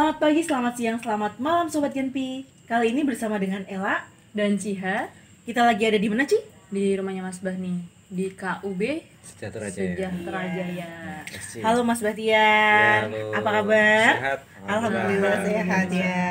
Selamat 0.00 0.16
pagi, 0.16 0.40
selamat 0.40 0.74
siang, 0.80 0.96
selamat 0.96 1.32
malam 1.44 1.68
Sobat 1.68 1.92
Genpi 1.92 2.48
Kali 2.64 2.88
ini 2.88 3.04
bersama 3.04 3.36
dengan 3.36 3.68
Ella 3.68 4.08
dan 4.32 4.56
Ciha 4.56 5.12
Kita 5.44 5.60
lagi 5.60 5.84
ada 5.84 6.00
di 6.00 6.08
mana 6.08 6.24
Ci? 6.24 6.40
di 6.72 6.96
rumahnya 6.96 7.20
Mas 7.20 7.36
Bah 7.44 7.52
nih 7.52 7.84
di 8.08 8.32
KUB 8.32 8.80
Sejahtera 9.20 9.68
Jaya. 9.68 9.92
Sejahtera 9.92 10.40
Jaya. 10.56 10.92
Kasih. 11.28 11.60
Halo 11.60 11.84
Mas 11.84 12.00
Bahtian 12.00 12.32
Ya, 12.32 13.12
halo. 13.12 13.28
Apa 13.28 13.48
kabar? 13.60 14.08
Sehat. 14.16 14.40
Alhamdulillah 14.64 15.36
sehat 15.44 15.88
ya 15.92 16.24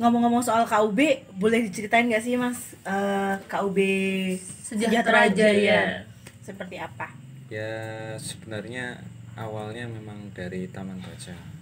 Ngomong-ngomong 0.00 0.40
soal 0.40 0.64
KUB, 0.64 1.20
boleh 1.36 1.68
diceritain 1.68 2.08
gak 2.08 2.24
sih 2.24 2.40
Mas 2.40 2.80
eh, 2.88 3.36
KUB 3.44 3.76
Sejahtera 4.64 5.28
Jaya. 5.36 6.08
Seperti 6.40 6.80
apa? 6.80 7.12
Ya 7.52 8.16
sebenarnya 8.16 9.04
awalnya 9.36 9.84
memang 9.84 10.32
dari 10.32 10.64
Taman 10.72 10.96
Baca. 11.04 11.55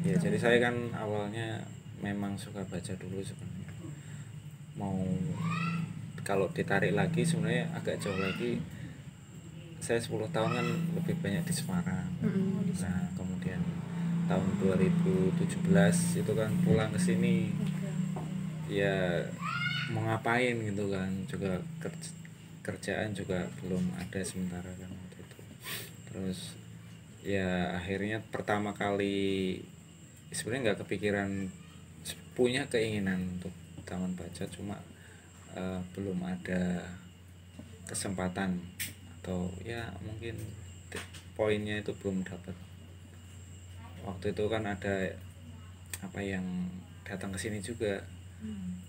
Ya 0.00 0.14
jadi 0.16 0.36
saya 0.36 0.56
kan 0.60 0.74
awalnya 0.92 1.60
memang 2.00 2.36
suka 2.36 2.64
baca 2.64 2.92
dulu 2.96 3.20
sebenarnya. 3.20 3.70
Mau 4.76 4.96
kalau 6.20 6.48
ditarik 6.50 6.92
lagi 6.92 7.20
sebenarnya 7.20 7.68
agak 7.72 8.00
jauh 8.00 8.16
lagi. 8.16 8.60
Saya 9.80 9.96
10 9.96 10.28
tahun 10.28 10.50
kan 10.52 10.66
lebih 10.94 11.16
banyak 11.20 11.44
di 11.44 11.54
Semarang. 11.56 12.04
Nah 12.80 13.08
kemudian 13.16 13.60
tahun 14.24 14.46
2017 14.60 15.58
itu 16.16 16.32
kan 16.32 16.50
pulang 16.62 16.92
ke 16.92 17.00
sini 17.00 17.50
ya 18.70 19.26
mau 19.90 20.06
ngapain 20.06 20.54
gitu 20.54 20.86
kan 20.86 21.10
juga 21.26 21.58
kerj- 21.82 22.14
kerjaan 22.62 23.10
juga 23.10 23.50
belum 23.58 23.82
ada 23.98 24.22
sementara 24.22 24.70
kan 24.78 24.86
waktu 24.86 25.16
itu 25.18 25.38
terus 26.06 26.38
ya 27.20 27.76
akhirnya 27.76 28.24
pertama 28.32 28.72
kali 28.72 29.60
sebenarnya 30.32 30.72
nggak 30.72 30.80
kepikiran 30.86 31.30
punya 32.32 32.64
keinginan 32.72 33.36
untuk 33.36 33.52
taman 33.84 34.14
baca 34.16 34.46
cuma 34.48 34.78
eh, 35.52 35.80
belum 35.92 36.22
ada 36.24 36.86
kesempatan 37.84 38.56
atau 39.20 39.50
ya 39.66 39.90
mungkin 40.00 40.38
poinnya 41.36 41.82
itu 41.82 41.92
belum 42.00 42.24
dapat. 42.24 42.56
Waktu 44.06 44.32
itu 44.32 44.44
kan 44.48 44.64
ada 44.64 45.12
apa 46.00 46.20
yang 46.24 46.44
datang 47.04 47.36
ke 47.36 47.38
sini 47.42 47.60
juga 47.60 48.00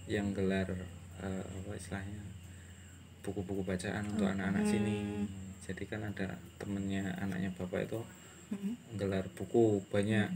yang 0.08 0.32
gelar 0.32 0.72
eh, 1.20 1.44
apa 1.44 1.72
istilahnya 1.76 2.22
buku-buku 3.22 3.62
bacaan 3.68 4.08
untuk 4.16 4.32
anak-anak 4.32 4.64
sini. 4.66 5.28
jadi 5.62 5.84
kan 5.86 6.02
ada 6.02 6.42
temennya 6.58 7.14
anaknya 7.22 7.54
bapak 7.54 7.86
itu 7.86 8.02
Hmm. 8.52 8.76
gelar 8.94 9.24
buku 9.32 9.80
banyak. 9.88 10.28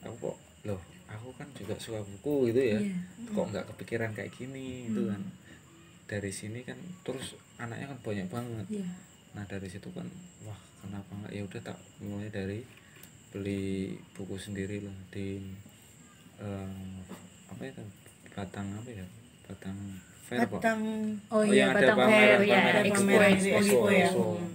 Aku 0.00 0.14
kok 0.22 0.36
loh 0.62 0.78
aku 1.06 1.30
kan 1.34 1.46
juga 1.52 1.74
suka 1.76 1.98
buku 2.00 2.50
gitu 2.50 2.62
ya. 2.62 2.80
Kok 3.28 3.50
nggak 3.50 3.66
kepikiran 3.74 4.14
kayak 4.14 4.30
gini 4.32 4.86
itu 4.86 5.02
kan. 5.04 5.18
Dari 6.06 6.30
sini 6.30 6.62
kan 6.62 6.78
terus 7.02 7.34
anaknya 7.56 7.90
kan 7.90 7.98
banyak 8.02 8.28
banget. 8.28 8.66
Iya. 8.72 8.86
nah 9.36 9.44
dari 9.44 9.68
situ 9.68 9.92
kan 9.92 10.06
wah 10.42 10.56
kenapa 10.80 11.12
nggak? 11.12 11.32
Ya 11.34 11.42
udah 11.42 11.60
tak 11.62 11.76
mulai 12.00 12.30
dari 12.30 12.64
beli 13.28 13.92
buku 14.14 14.38
sendiri 14.38 14.80
lah. 14.80 14.96
Di 15.10 15.42
eh, 16.38 16.96
apa 17.46 17.62
itu? 17.62 17.82
Batang 18.32 18.68
apa 18.72 18.90
ya? 18.90 19.06
Batang 19.44 19.76
fair. 20.22 20.38
Batang 20.42 20.80
Oh, 21.28 21.40
Oh, 21.40 21.42
iya, 21.44 21.68
yang 21.68 21.70
ada 21.72 21.86
Batang 21.88 22.08
Fair. 22.08 22.38
Ya, 22.42 22.56
pameran- 22.56 22.86
Expo, 22.86 23.00
pameran. 23.02 23.30
Expo, 23.32 23.58
gitu 23.58 23.88
ya. 23.88 24.06
Expo. 24.06 24.24
Hmm. 24.36 24.52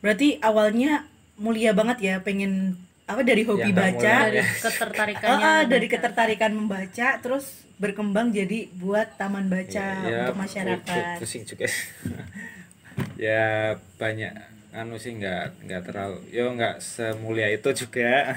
Berarti 0.00 0.28
awalnya 0.40 0.92
mulia 1.36 1.70
banget 1.70 1.98
ya 2.00 2.14
pengen 2.18 2.74
apa 3.04 3.22
dari 3.22 3.42
hobi 3.42 3.70
Ya, 3.70 3.76
baca 3.76 4.14
Dari 4.26 4.38
Ah, 4.38 4.50
ketertarikannya. 4.58 5.44
ah, 5.44 5.62
dari 5.64 5.86
ketertarikan 5.86 6.52
membaca 6.52 7.08
terus 7.16 7.46
berkembang 7.76 8.30
jadi 8.30 8.66
buat 8.74 9.14
taman 9.14 9.46
baca 9.46 9.86
Ya, 10.02 10.18
untuk 10.24 10.36
masyarakat. 10.38 11.14
pu- 11.14 11.20
pusing 11.20 11.44
juga 11.44 11.68
ya 13.16 13.76
banyak 13.96 14.32
anu 14.72 14.96
sih 14.96 15.12
nggak 15.14 15.64
nggak 15.64 15.82
terlalu 15.84 16.20
yo 16.30 16.52
nggak 16.52 16.84
semulia 16.84 17.48
itu 17.48 17.64
juga 17.74 18.36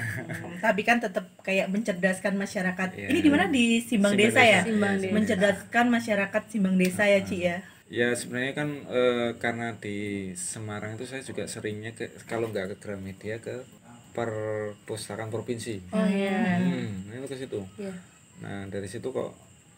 Tapi 0.56 0.80
kan 0.82 0.96
tetap 0.96 1.28
kayak 1.42 1.68
mencerdaskan 1.68 2.32
masyarakat. 2.34 2.88
Iya. 2.94 3.08
Ini 3.08 3.18
di 3.18 3.28
mana 3.28 3.44
di 3.46 3.64
Simbang, 3.78 4.12
Simbang 4.12 4.32
Desa, 4.32 4.40
ya? 4.40 4.48
Desa. 4.54 4.66
Simbang 4.66 4.94
Desa. 4.98 5.12
Mencerdaskan 5.12 5.86
masyarakat 5.90 6.42
Simbang 6.48 6.76
Desa 6.76 7.04
ya, 7.04 7.20
Ci 7.20 7.36
ya. 7.42 7.56
Ya 7.90 8.14
sebenarnya 8.14 8.54
kan 8.54 8.68
eh, 8.86 9.30
karena 9.42 9.74
di 9.76 10.30
Semarang 10.38 10.94
itu 10.94 11.10
saya 11.10 11.26
juga 11.26 11.44
seringnya 11.50 11.90
ke 11.92 12.06
kalau 12.30 12.48
nggak 12.54 12.72
ke 12.72 12.76
Gramedia 12.78 13.42
ke 13.42 13.66
perpustakaan 14.14 15.30
provinsi 15.30 15.82
Oh 15.90 16.06
iya. 16.06 16.58
hmm 16.62 17.10
itu 17.10 17.26
ke 17.26 17.36
situ 17.36 17.60
Iya. 17.78 17.94
Nah 18.40 18.64
dari 18.70 18.86
situ 18.86 19.10
kok 19.10 19.34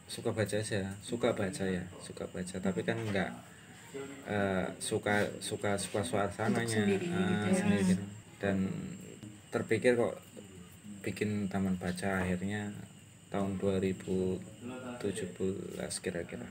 suka 0.06 0.28
baca 0.36 0.56
aja, 0.60 0.92
suka 1.00 1.32
baca 1.32 1.64
ya, 1.64 1.80
suka 2.04 2.28
baca. 2.28 2.56
Tapi 2.60 2.80
kan 2.84 3.00
nggak 3.00 3.30
eh, 4.28 4.66
suka 4.76 5.24
suka 5.40 5.74
suka 5.80 6.04
suasananya, 6.04 6.68
sendiri 6.68 7.08
ah, 7.10 7.26
gitu 7.32 7.46
ya. 7.48 7.56
sendiri 7.56 7.82
gitu. 7.96 8.04
Dan 8.36 8.56
terpikir 9.48 9.96
kok 9.96 10.20
bikin 11.00 11.48
taman 11.50 11.74
baca 11.80 12.22
akhirnya 12.22 12.70
tahun 13.32 13.56
2017 13.58 14.38
kira-kira. 15.98 16.46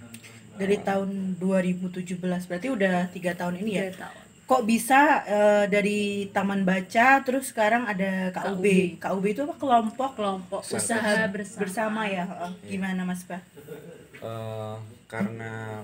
Dari 0.60 0.78
tahun 0.84 1.40
2017 1.40 2.20
berarti 2.20 2.68
udah 2.68 3.08
tiga 3.16 3.32
tahun 3.34 3.64
ini 3.64 3.72
ya. 3.72 3.88
Tahun. 3.96 4.20
Kok 4.46 4.68
bisa 4.68 5.24
eh, 5.24 5.66
dari 5.72 6.28
taman 6.36 6.68
baca 6.68 7.24
terus 7.24 7.56
sekarang 7.56 7.88
ada 7.88 8.36
KUB. 8.36 9.00
KUB 9.00 9.24
itu 9.32 9.42
apa 9.48 9.56
kelompok 9.56 10.20
Kelompok 10.20 10.60
Usaha 10.68 11.00
usaha 11.00 11.24
bersama. 11.32 11.60
bersama 11.64 12.02
ya. 12.12 12.24
Heeh. 12.28 12.52
Gimana 12.68 13.08
Mas 13.08 13.24
Pak? 13.24 13.40
Eh, 14.20 14.76
karena 15.08 15.80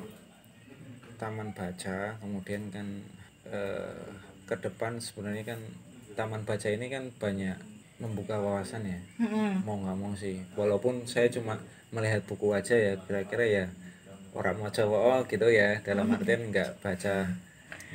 taman 1.15 1.49
baca 1.55 2.13
kemudian 2.19 2.67
kan 2.69 2.87
eh, 3.47 4.03
ke 4.45 4.55
depan 4.59 4.99
sebenarnya 4.99 5.55
kan 5.55 5.59
taman 6.13 6.43
baca 6.43 6.67
ini 6.69 6.91
kan 6.91 7.09
banyak 7.17 7.57
membuka 7.97 8.37
wawasan 8.37 8.85
ya 8.85 8.99
Mm-mm. 9.17 9.65
mau 9.65 9.81
nggak 9.81 9.97
mau 9.97 10.13
sih 10.13 10.37
walaupun 10.53 11.09
saya 11.09 11.25
cuma 11.33 11.57
melihat 11.93 12.21
buku 12.27 12.51
aja 12.51 12.75
ya 12.75 12.93
kira-kira 12.99 13.45
ya 13.47 13.65
orang 14.35 14.59
mau 14.59 14.69
coba 14.69 14.97
oh 14.97 15.21
gitu 15.25 15.47
ya. 15.49 15.79
Dalam 15.81 16.11
artian 16.13 16.51
nggak 16.51 16.83
baca 16.83 17.31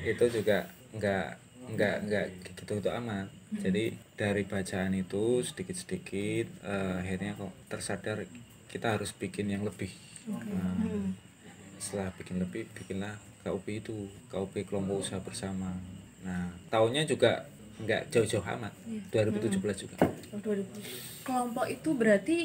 itu 0.03 0.25
juga 0.33 0.67
nggak 0.97 1.27
nggak 1.73 1.97
nggak 2.09 2.27
gitu 2.43 2.83
gitu 2.83 2.91
amat 2.91 3.31
jadi 3.53 3.93
dari 4.17 4.43
bacaan 4.49 4.97
itu 4.97 5.45
sedikit-sedikit 5.45 6.47
eh, 6.65 6.95
akhirnya 7.05 7.37
kok 7.37 7.53
tersadar 7.69 8.25
kita 8.73 8.97
harus 8.97 9.13
bikin 9.13 9.53
yang 9.53 9.69
lebih. 9.69 9.93
Nah, 10.25 10.89
setelah 11.77 12.09
bikin 12.17 12.41
lebih 12.41 12.65
bikinlah 12.73 13.21
KUP 13.45 13.67
itu 13.69 14.09
KUP 14.33 14.65
kelompok 14.65 15.05
usaha 15.05 15.21
bersama. 15.21 15.77
Nah 16.25 16.49
tahunnya 16.73 17.05
juga 17.05 17.45
nggak 17.85 18.09
jauh-jauh 18.09 18.47
amat. 18.57 18.73
2017 19.13 19.85
juga. 19.85 19.97
Oh, 20.33 20.41
2000. 20.41 20.65
Kelompok 21.27 21.67
itu 21.69 21.91
berarti 21.93 22.39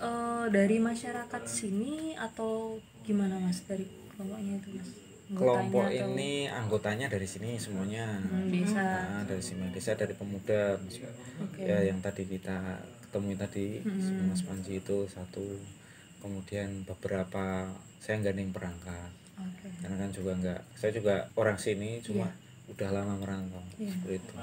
eh, 0.00 0.46
dari 0.48 0.76
masyarakat 0.78 1.42
sini 1.44 1.94
atau 2.14 2.76
gimana 3.00 3.36
Mas 3.38 3.60
dari 3.62 3.84
kelompoknya 4.10 4.56
itu 4.56 4.70
Mas? 4.72 4.90
Anggotanya 5.30 5.38
kelompok 5.62 5.84
atau- 5.84 6.10
ini 6.10 6.32
anggotanya 6.44 7.06
dari 7.06 7.22
sini 7.24 7.54
semuanya 7.54 8.18
Hmm, 8.18 8.50
desa. 8.50 8.82
Nah, 8.82 9.22
dari 9.22 9.38
sini 9.40 9.70
desa 9.70 9.94
dari 9.94 10.10
pemuda 10.12 10.74
Mas- 10.76 10.98
Oke. 11.38 11.62
ya 11.62 11.78
yang 11.84 12.00
tadi 12.00 12.24
kita 12.24 12.58
ketemu 13.00 13.30
tadi 13.36 13.66
si 13.78 14.10
Mas 14.20 14.42
Panji 14.42 14.72
itu 14.76 15.06
satu 15.06 15.42
kemudian 16.18 16.82
beberapa 16.82 17.70
saya 17.96 18.18
gandeng 18.20 18.50
perangkat 18.50 19.10
Oke. 19.36 19.66
karena 19.78 19.96
kan 19.98 20.10
juga 20.10 20.32
nggak 20.34 20.60
saya 20.74 20.92
juga 20.92 21.14
orang 21.34 21.56
sini 21.56 21.98
cuma 22.00 22.28
udah 22.68 22.88
lama 22.90 23.14
merantau 23.16 23.62
Iya. 23.76 23.90
seperti 23.92 24.14
itu 24.16 24.34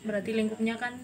Berarti 0.00 0.30
lingkupnya 0.32 0.74
kan 0.76 0.94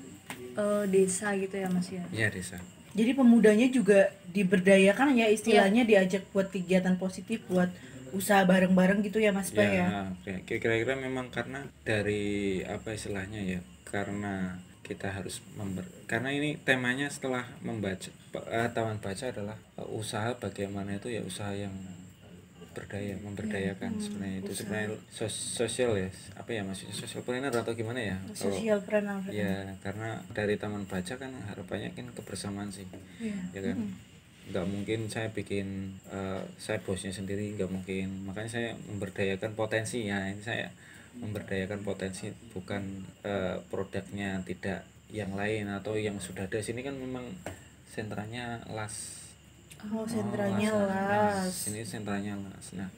eh, 0.55 0.85
desa 0.87 1.33
gitu 1.35 1.53
ya 1.55 1.69
Mas 1.69 1.89
ya? 1.89 2.05
iya 2.11 2.29
desa 2.29 2.61
Jadi 2.95 3.11
pemudanya 3.13 3.67
juga 3.69 4.07
diberdayakan 4.31 5.15
ya 5.15 5.27
istilahnya 5.27 5.83
Iya. 5.83 5.91
diajak 6.07 6.31
buat 6.31 6.49
kegiatan 6.49 6.95
positif 6.95 7.43
buat 7.45 7.71
usaha 8.11 8.43
bareng-bareng 8.43 9.03
gitu 9.03 9.19
ya 9.19 9.35
Mas 9.35 9.51
Pak 9.51 9.67
ya. 9.67 10.15
ya 10.23 10.39
kira- 10.39 10.63
kira-kira 10.63 10.95
memang 10.95 11.27
karena 11.29 11.67
dari 11.83 12.23
apa 12.63 12.95
istilahnya 12.95 13.43
ya 13.43 13.61
karena 13.85 14.63
kita 14.81 15.11
harus 15.11 15.43
member 15.55 15.83
karena 16.05 16.29
ini 16.29 16.55
temanya 16.57 17.09
setelah 17.09 17.43
membaca 17.59 18.07
eh, 18.47 18.69
taman 18.71 19.01
baca 19.01 19.25
adalah 19.27 19.59
eh, 19.75 19.89
usaha 19.91 20.31
bagaimana 20.37 20.95
itu 20.95 21.11
ya 21.11 21.23
usaha 21.23 21.51
yang 21.51 21.75
berdaya 22.75 23.15
memberdayakan 23.17 23.97
sebenarnya 23.97 24.39
itu. 24.41 24.53
sebenarnya 24.53 24.89
sos- 25.09 25.33
sosial 25.57 25.95
ya 25.95 26.11
apa 26.35 26.51
ya 26.51 26.61
maksudnya 26.61 26.93
sosial 26.93 27.23
planner 27.23 27.49
atau 27.49 27.73
gimana 27.73 28.03
ya? 28.03 28.17
Sosial 28.31 28.83
planner. 28.83 29.23
ya 29.31 29.79
karena 29.79 30.19
dari 30.29 30.55
taman 30.55 30.85
baca 30.85 31.15
kan 31.15 31.31
harapannya 31.47 31.91
kan 31.91 32.11
kebersamaan 32.13 32.69
sih 32.69 32.85
Iya. 33.19 33.39
ya 33.53 33.61
kan? 33.65 33.79
Nggak 34.45 34.67
mungkin 34.67 35.01
saya 35.09 35.31
bikin 35.31 35.67
eh, 36.07 36.43
saya 36.59 36.77
bosnya 36.79 37.09
sendiri 37.11 37.55
nggak 37.55 37.71
mungkin. 37.71 38.27
Makanya 38.27 38.51
saya 38.51 38.69
memberdayakan 38.85 39.55
potensi 39.55 40.05
ya 40.05 40.21
ini 40.27 40.43
saya 40.43 40.69
memberdayakan 41.15 41.81
potensi 41.81 42.29
bukan 42.51 42.83
eh, 43.23 43.57
produknya 43.65 44.43
tidak 44.43 44.83
yang 45.09 45.33
lain 45.33 45.71
atau 45.71 45.95
yang 45.95 46.19
sudah 46.19 46.45
ada. 46.45 46.59
Sini 46.59 46.83
kan 46.83 46.93
memang 46.93 47.25
sentranya 47.87 48.59
las 48.69 49.24
oh 49.93 50.07
sentranya 50.07 50.71
Oh, 50.73 50.87
las 50.89 51.53
Sini 51.53 51.85
sentranya 51.85 52.39
las. 52.39 52.73
Nah, 52.73 52.89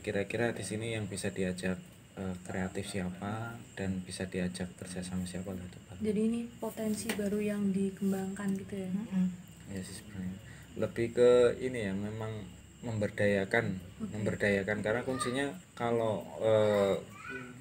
kira-kira 0.00 0.52
di 0.52 0.64
sini 0.64 0.94
yang 0.96 1.04
bisa 1.08 1.28
diajak 1.28 1.76
eh, 2.14 2.36
kreatif 2.44 2.86
siapa 2.88 3.56
dan 3.74 4.00
bisa 4.04 4.24
diajak 4.28 4.68
kerjasama 4.76 5.24
siapa 5.24 5.50
lah 5.50 5.64
itu 5.64 5.78
Pak. 5.84 5.96
jadi 5.98 6.20
ini 6.26 6.40
potensi 6.58 7.08
baru 7.14 7.40
yang 7.40 7.72
dikembangkan 7.72 8.48
gitu 8.60 8.74
ya? 8.76 8.90
Mm-mm. 8.92 9.26
Ya 9.72 9.80
sih 9.80 9.96
sebenarnya. 10.02 10.38
Lebih 10.76 11.06
ke 11.16 11.30
ini 11.62 11.88
ya 11.88 11.92
memang 11.96 12.32
memberdayakan, 12.84 13.80
memberdayakan. 14.12 14.84
Karena 14.84 15.00
kuncinya 15.02 15.46
kalau 15.72 16.20
eh, 16.44 16.94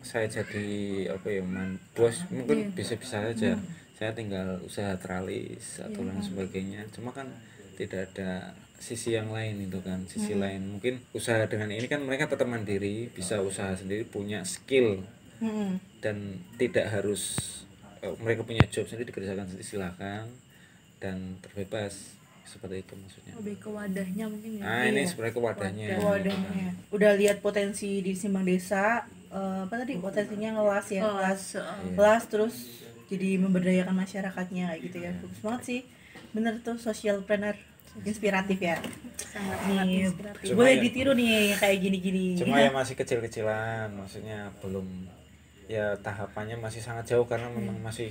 saya 0.04 0.27
jadi 0.27 0.68
apa 1.15 1.31
ya 1.31 1.44
man 1.48 1.80
bos 1.95 2.27
mungkin 2.27 2.75
bisa-bisa 2.75 3.24
saja. 3.31 3.56
Saya 3.95 4.12
tinggal 4.12 4.60
usaha 4.60 5.00
teralis 5.00 5.80
atau 5.80 6.04
lain 6.04 6.19
sebagainya. 6.19 6.83
Cuma 6.92 7.15
kan 7.15 7.30
tidak 7.75 8.14
ada 8.14 8.54
sisi 8.84 9.16
yang 9.16 9.31
lain 9.31 9.64
itu 9.64 9.80
kan 9.80 10.04
sisi 10.12 10.36
lain. 10.36 10.75
Mungkin 10.75 11.00
usaha 11.16 11.48
dengan 11.48 11.72
ini 11.72 11.88
kan 11.88 12.04
mereka 12.04 12.28
tetap 12.28 12.48
mandiri 12.52 13.08
bisa 13.08 13.40
usaha 13.40 13.72
sendiri 13.75 14.04
punya 14.04 14.44
skill. 14.44 15.04
Mm-mm. 15.44 15.75
dan 16.00 16.40
tidak 16.56 16.88
harus 16.88 17.36
eh, 18.00 18.16
mereka 18.24 18.48
punya 18.48 18.64
job 18.72 18.88
sendiri 18.88 19.12
dikerjakan 19.12 19.44
sendiri 19.50 19.66
silakan. 19.66 20.25
Dan 21.04 21.36
terbebas 21.44 22.16
seperti 22.48 22.84
itu 22.84 22.94
maksudnya. 22.96 23.34
Lebih 23.40 23.56
ke 23.60 23.70
wadahnya 23.72 24.25
mungkin 24.31 24.52
ya. 24.60 24.64
Nah 24.64 24.84
ini 24.88 25.04
sebenarnya 25.04 25.36
ke 25.36 25.44
wadahnya 25.44 25.86
wadahnya. 26.00 26.68
Udah 26.96 27.12
lihat 27.20 27.44
potensi 27.44 28.00
di 28.00 28.16
Simbang 28.16 28.48
Desa 28.48 29.04
eh, 29.31 29.60
apa 29.68 29.75
tadi 29.84 30.00
potensinya 30.00 30.56
ngelas 30.60 30.88
ya 30.92 31.02
ngelas 31.04 31.42
Kelas, 31.60 31.92
ngelas 31.96 32.24
terus 32.31 32.56
jadi 33.12 33.36
memberdayakan 33.36 33.96
masyarakatnya 34.00 34.75
kayak 34.75 34.81
gitu 34.88 34.98
ya. 35.04 35.12
Bagus 35.12 35.40
banget 35.44 35.62
sih 35.68 35.81
bener 36.33 36.59
tuh 36.59 36.75
social 36.75 37.21
planner. 37.21 37.56
Inspiratif 37.94 38.57
ya. 38.57 38.81
Sangat 39.15 39.57
sangat 39.62 39.85
nih 39.85 40.01
inspiratif. 40.03 40.45
Cuma 40.50 40.57
boleh 40.59 40.74
ya- 40.74 40.81
ditiru 40.81 41.12
nih 41.13 41.30
kayak 41.56 41.77
gini-gini. 41.80 42.25
Cuma 42.35 42.57
ya 42.57 42.74
masih 42.74 42.97
kecil-kecilan 42.97 43.94
maksudnya 43.94 44.50
belum 44.59 44.88
ya 45.65 45.94
tahapannya 46.01 46.57
masih 46.57 46.81
sangat 46.81 47.06
jauh 47.07 47.24
karena 47.24 47.47
memang 47.47 47.77
masih 47.80 48.09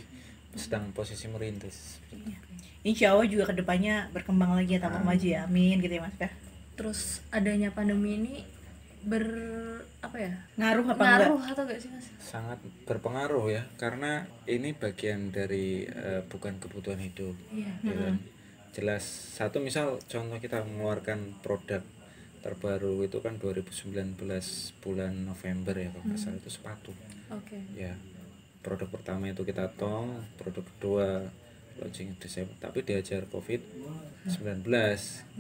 sedang 0.55 0.87
posisi 0.93 1.27
merintis. 1.27 1.99
Insya 2.83 3.11
Allah 3.11 3.27
juga 3.27 3.51
ke 3.51 3.55
depannya 3.55 4.07
berkembang 4.11 4.55
lagi 4.55 4.75
ya 4.75 4.81
tambah 4.81 5.03
maju 5.03 5.27
ya. 5.27 5.45
Amin 5.45 5.79
gitu 5.79 5.91
ya 5.93 6.03
mas 6.03 6.15
Fah. 6.15 6.31
terus 6.73 7.01
adanya 7.29 7.69
pandemi 7.69 8.17
ini 8.17 8.35
ber 9.07 9.27
apa 10.03 10.17
ya? 10.19 10.33
Ngaruh 10.59 10.87
apa 10.87 10.93
enggak? 10.93 11.07
ngaruh 11.07 11.43
atau 11.47 11.63
enggak 11.67 11.81
sih 11.83 11.91
mas? 11.91 12.07
Sangat 12.19 12.59
berpengaruh 12.87 13.47
ya 13.51 13.63
karena 13.79 14.27
ini 14.47 14.75
bagian 14.75 15.31
dari 15.31 15.87
eh, 15.87 16.23
bukan 16.27 16.59
kebutuhan 16.59 16.99
hidup 16.99 17.35
iya. 17.55 17.73
ya 17.83 17.95
kan? 17.95 18.17
jelas 18.73 19.05
satu 19.05 19.61
misal 19.61 20.01
contoh 20.09 20.39
kita 20.41 20.65
mengeluarkan 20.65 21.37
produk 21.45 21.85
terbaru 22.43 23.07
itu 23.07 23.23
kan 23.23 23.39
2019 23.39 24.19
bulan 24.83 25.13
November 25.29 25.75
ya 25.79 25.93
kalau 25.95 26.05
nggak 26.09 26.19
salah 26.19 26.41
itu 26.41 26.51
sepatu. 26.51 26.91
Oke. 27.31 27.61
Ya 27.79 27.95
produk 28.63 28.89
pertama 28.89 29.29
itu 29.29 29.43
kita 29.43 29.71
tong 29.75 30.23
produk 30.39 30.65
kedua 30.65 31.09
launching 31.79 32.17
Desember 32.19 32.53
tapi 32.59 32.83
diajar 32.83 33.25
covid 33.29 33.61
19 34.27 34.67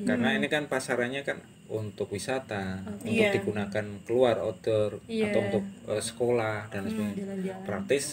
karena 0.02 0.28
ini 0.34 0.46
kan 0.46 0.66
pasarannya 0.66 1.22
kan 1.22 1.38
untuk 1.70 2.12
wisata 2.12 2.84
untuk 2.84 3.08
Iya. 3.08 3.32
digunakan 3.32 3.86
keluar 4.04 4.36
outdoor 4.38 5.00
Iya. 5.08 5.32
atau 5.32 5.40
untuk 5.48 5.64
eh, 5.88 6.02
sekolah 6.02 6.68
dan 6.68 6.84
sebagainya. 6.84 7.16
jalan-jalan. 7.16 7.64
Praktis 7.64 8.04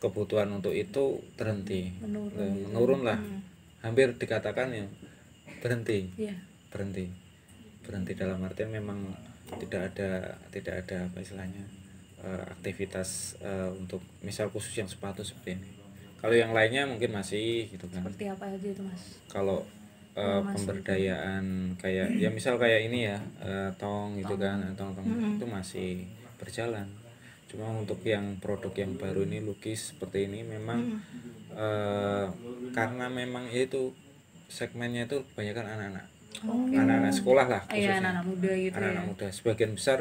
kebutuhan 0.00 0.48
untuk 0.48 0.72
itu 0.72 1.20
terhenti. 1.36 1.92
Menurun. 2.00 2.32
Eh, 2.32 2.54
menurun 2.66 3.00
lah. 3.04 3.18
Hampir 3.84 4.16
dikatakan 4.16 4.72
ya 4.72 4.86
berhenti. 5.60 6.08
Iya. 6.16 6.32
Berhenti. 6.72 7.12
Berhenti 7.84 8.12
dalam 8.16 8.40
artian 8.40 8.72
memang 8.72 9.12
tidak 9.60 9.92
ada 9.92 10.32
tidak 10.48 10.74
ada 10.86 11.04
apa 11.04 11.18
istilahnya 11.20 11.64
eh, 12.24 12.42
aktivitas 12.48 13.36
eh, 13.44 13.68
untuk 13.76 14.00
misal 14.24 14.48
khusus 14.48 14.72
yang 14.72 14.88
sepatu 14.88 15.20
seperti 15.20 15.60
ini 15.60 15.68
kalau 16.22 16.34
yang 16.38 16.54
lainnya 16.54 16.86
mungkin 16.86 17.10
masih 17.10 17.66
gitu 17.66 17.90
kan. 17.90 18.06
Seperti 18.06 18.30
apa 18.30 18.46
aja 18.46 18.62
itu 18.62 18.82
mas? 18.86 19.02
Kalau 19.26 19.66
eh, 20.14 20.40
pemberdayaan 20.40 21.74
kayak 21.82 22.14
ya 22.14 22.30
misal 22.30 22.62
kayak 22.62 22.86
ini 22.86 23.10
ya 23.10 23.18
eh, 23.42 23.70
tong 23.74 24.14
gitu 24.22 24.38
kan 24.38 24.62
tong. 24.78 24.94
tong 24.94 25.02
itu 25.34 25.46
masih 25.50 26.06
berjalan. 26.38 26.86
Cuma 27.50 27.68
untuk 27.74 27.98
yang 28.06 28.38
produk 28.38 28.70
yang 28.78 28.94
baru 28.94 29.26
ini 29.26 29.42
lukis 29.42 29.90
seperti 29.92 30.30
ini 30.30 30.46
memang 30.46 31.02
eh, 31.52 32.26
karena 32.70 33.10
memang 33.10 33.50
itu 33.50 33.90
segmennya 34.46 35.10
itu 35.10 35.26
kebanyakan 35.34 35.66
anak-anak. 35.74 36.06
Anak-anak 36.70 37.12
sekolah 37.12 37.46
lah 37.50 37.62
Oh, 37.66 37.74
iya 37.74 37.92
khususnya. 37.92 37.98
anak-anak 37.98 38.24
muda 38.30 38.50
gitu 38.54 38.74
anak-anak 38.78 39.04
ya 39.04 39.10
muda. 39.10 39.26
Sebagian 39.34 39.72
besar 39.74 39.98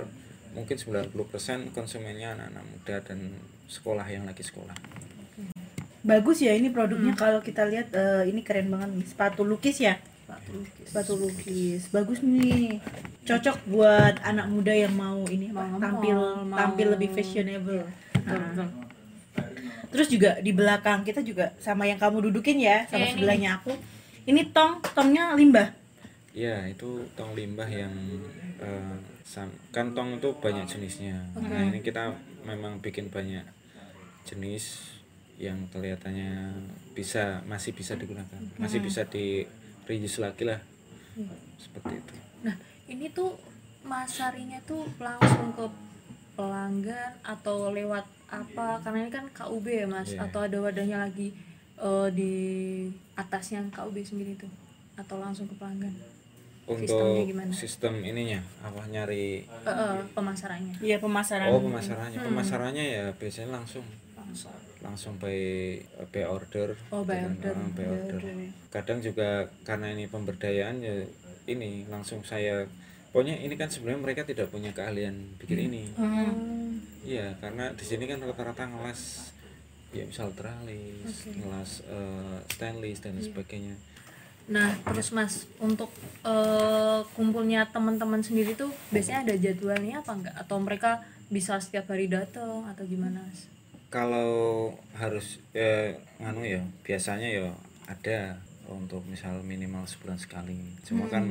mungkin 0.53 0.75
90% 0.77 1.73
konsumennya 1.73 2.35
anak-anak 2.37 2.65
muda 2.69 2.95
dan 3.09 3.19
sekolah 3.71 4.03
yang 4.05 4.27
lagi 4.27 4.43
sekolah 4.43 4.75
bagus 6.01 6.37
ya 6.39 6.51
ini 6.51 6.69
produknya 6.69 7.13
kalau 7.13 7.39
kita 7.39 7.63
lihat 7.63 7.91
eh, 7.91 8.23
ini 8.25 8.41
keren 8.41 8.67
banget 8.67 8.89
nih. 8.91 9.05
Sepatu 9.05 9.41
lukis 9.41 9.77
ya? 9.77 9.95
Sepatu 10.21 10.51
lukis. 10.55 10.85
Sepatu 10.85 11.13
lukis. 11.15 11.81
Bagus 11.89 12.19
nih. 12.21 12.81
Cocok 13.21 13.57
buat 13.67 14.15
anak 14.21 14.47
muda 14.47 14.71
yang 14.71 14.91
mau 14.91 15.21
ini 15.25 15.49
Mau 15.49 15.77
tampil 15.77 16.17
mau- 16.43 16.57
tampil 16.57 16.87
lebih 16.89 17.09
fashionable. 17.11 17.85
Betul 18.11 18.23
Nah, 18.23 18.37
betul. 18.47 18.67
Terus 19.91 20.07
juga 20.07 20.39
di 20.39 20.51
belakang 20.51 21.01
kita 21.01 21.19
juga 21.19 21.51
sama 21.57 21.83
yang 21.83 21.97
kamu 21.97 22.29
dudukin 22.29 22.57
ya 22.57 22.87
sama 22.87 23.01
Iya, 23.01 23.05
ini. 23.05 23.13
sebelahnya 23.13 23.49
aku. 23.57 23.73
Ini 24.23 24.41
tong 24.49 24.79
tongnya 24.87 25.33
limbah? 25.33 25.67
Ya 26.31 26.63
itu 26.63 26.87
tong 27.11 27.33
limbah 27.33 27.67
yang 27.67 27.91
sam- 29.21 29.51
kan 29.69 29.91
tong 29.91 30.15
itu 30.15 30.31
banyak 30.33 30.63
jenisnya. 30.65 31.19
Nah 31.35 31.67
ini 31.67 31.79
kita 31.79 32.13
memang 32.41 32.79
bikin 32.79 33.07
banyak 33.07 33.43
jenis 34.23 34.95
yang 35.41 35.57
kelihatannya 35.73 36.53
bisa 36.93 37.41
masih 37.49 37.73
bisa 37.73 37.97
digunakan. 37.97 38.37
Masih 38.61 38.77
bisa 38.77 39.01
di 39.09 39.41
reuse 39.89 40.21
lagi 40.21 40.45
lah. 40.45 40.61
Seperti 41.57 41.97
itu. 41.97 42.13
Nah 42.45 42.55
ini 42.85 43.09
tuh 43.09 43.33
masarinya 43.81 44.61
tuh 44.69 44.85
langsung 45.01 45.49
ke 45.57 45.65
pelanggan 46.37 47.17
atau 47.25 47.73
lewat 47.73 48.05
apa? 48.29 48.77
Karena 48.85 49.09
ini 49.09 49.11
kan 49.11 49.25
KUB 49.33 49.65
ya 49.65 49.85
mas. 49.89 50.13
Iya. 50.13 50.29
atau 50.29 50.45
ada 50.45 50.57
wadahnya 50.61 51.09
lagi 51.09 51.33
eh, 51.81 52.07
di 52.13 52.33
atasnya 53.17 53.65
KUB 53.73 53.97
sendiri 54.05 54.37
tuh? 54.37 54.51
Atau 54.93 55.17
langsung 55.17 55.49
ke 55.49 55.57
pelanggan? 55.57 55.97
Sistemnya 56.71 57.03
untuk 57.03 57.27
gimana? 57.27 57.51
sistem 57.51 57.93
ininya 57.99 58.39
apa 58.63 58.85
nyari 58.87 59.43
Eh, 59.43 59.67
eh, 59.67 59.97
pemasarannya. 60.13 60.77
Iya 60.79 61.01
pemasaran. 61.01 61.49
Oh 61.51 61.59
pemasarannya. 61.59 62.19
Pemasarannya 62.21 62.85
ya 62.85 63.05
biasanya 63.17 63.59
langsung 63.59 63.83
langsung 64.31 64.55
langsung 64.81 65.13
by 65.17 65.37
by 66.09 66.23
order 66.25 66.73
Oh, 66.89 67.03
by 67.03 67.21
order. 67.21 67.51
Ah, 67.51 67.69
by 67.69 67.85
order. 67.85 68.19
kadang 68.67 68.97
juga 68.97 69.29
karena 69.61 69.91
ini 69.91 70.07
pemberdayaan 70.07 70.79
ya 70.79 71.05
ini 71.45 71.85
langsung 71.85 72.23
saya 72.23 72.65
pokoknya 73.11 73.37
ini 73.37 73.53
kan 73.53 73.67
sebenarnya 73.67 74.01
mereka 74.01 74.21
tidak 74.23 74.47
punya 74.47 74.71
keahlian 74.71 75.35
bikin 75.37 75.67
ini 75.67 75.83
Hmm. 75.93 76.79
iya 77.03 77.35
karena 77.37 77.69
di 77.71 77.83
sini 77.83 78.05
kan 78.05 78.17
rata-rata 78.19 78.65
ngelas 78.65 79.29
ya 79.91 80.01
misal 80.01 80.31
teralis 80.31 81.03
ngelas 81.27 81.83
eh, 81.85 82.37
stainless 82.49 82.99
dan 82.99 83.19
sebagainya 83.19 83.75
Nah, 84.41 84.73
terus 84.83 85.13
Mas, 85.13 85.45
untuk 85.59 85.93
eh, 86.25 86.99
kumpulnya 87.13 87.69
teman-teman 87.69 88.19
sendiri 88.19 88.51
tuh 88.51 88.67
biasanya 88.89 89.23
ada 89.23 89.35
jadwalnya 89.37 90.01
apa 90.01 90.11
enggak? 90.11 90.35
Atau 90.35 90.57
mereka 90.59 90.99
bisa 91.29 91.55
setiap 91.55 91.87
hari 91.87 92.11
datang 92.11 92.65
atau 92.65 92.83
gimana? 92.83 93.21
Mas? 93.21 93.47
Kalau 93.91 94.71
harus 94.95 95.43
eh, 95.51 95.99
nganu 96.17 96.47
ya 96.47 96.63
biasanya 96.81 97.27
ya 97.27 97.51
ada 97.85 98.39
untuk 98.65 99.03
misal 99.03 99.43
minimal 99.43 99.83
sebulan 99.83 100.15
sekali. 100.15 100.55
Cuma 100.81 101.05
kan 101.05 101.27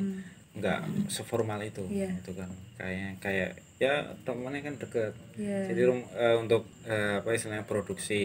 nggak 0.51 1.09
seformal 1.09 1.63
itu 1.63 1.81
Iya. 1.89 2.13
itu 2.13 2.37
kan. 2.37 2.51
Kayak 2.77 3.17
kayak 3.19 3.51
ya 3.81 4.13
temennya 4.23 4.61
kan 4.63 4.77
deket. 4.77 5.15
Iya. 5.35 5.73
jadi 5.73 5.83
rum- 5.89 6.11
eh, 6.13 6.37
untuk 6.37 6.69
eh, 6.85 7.19
apa 7.19 7.33
istilahnya 7.33 7.65
produksi 7.65 8.21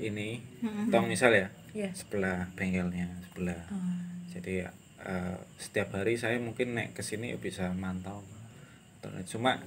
ini 0.00 0.40
tong 0.88 1.04
misal 1.06 1.30
ya 1.30 1.52
Iya. 1.76 1.92
sebelah 1.92 2.48
bengkelnya 2.56 3.04
sebelah. 3.28 3.68
Ah, 3.68 4.00
jadi 4.32 4.72
eh, 5.04 5.36
setiap 5.60 5.92
hari 5.92 6.16
saya 6.16 6.40
mungkin 6.40 6.72
naik 6.72 6.96
ke 6.96 7.04
sini 7.04 7.36
bisa 7.36 7.68
mantau. 7.70 8.24
Cuma 9.28 9.60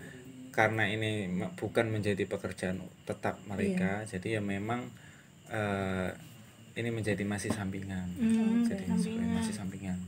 karena 0.57 0.89
ini 0.89 1.29
bukan 1.53 1.93
menjadi 1.93 2.25
pekerjaan 2.25 2.81
tetap 3.05 3.37
mereka 3.45 4.01
jadi 4.09 4.37
ya 4.37 4.41
memang 4.41 4.89
eh, 5.53 6.09
ini 6.77 6.89
menjadi 6.93 7.25
masih 7.25 7.49
sampingan. 7.49 8.05
Jadi 8.69 8.85
sebagai 9.01 9.29
masih 9.33 9.55
sampingan. 9.57 9.99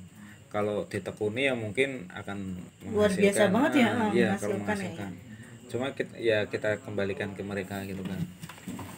kalau 0.50 0.82
ditekuni 0.90 1.46
ya 1.46 1.54
mungkin 1.54 2.10
akan 2.10 2.58
Luar 2.90 3.06
biasa 3.14 3.22
menghasilkan, 3.22 3.54
banget 3.54 3.74
ya, 3.78 3.90
ah, 3.94 4.10
iya 4.18 4.32
kalau 4.34 4.58
menghasilkan 4.58 5.14
ya. 5.14 5.22
menghasilkan. 5.22 5.70
Cuma 5.70 5.88
kita, 5.94 6.14
ya 6.18 6.40
kita 6.50 6.70
kembalikan 6.82 7.30
ke 7.38 7.46
mereka 7.46 7.86
gitu 7.86 8.02
kan. 8.02 8.18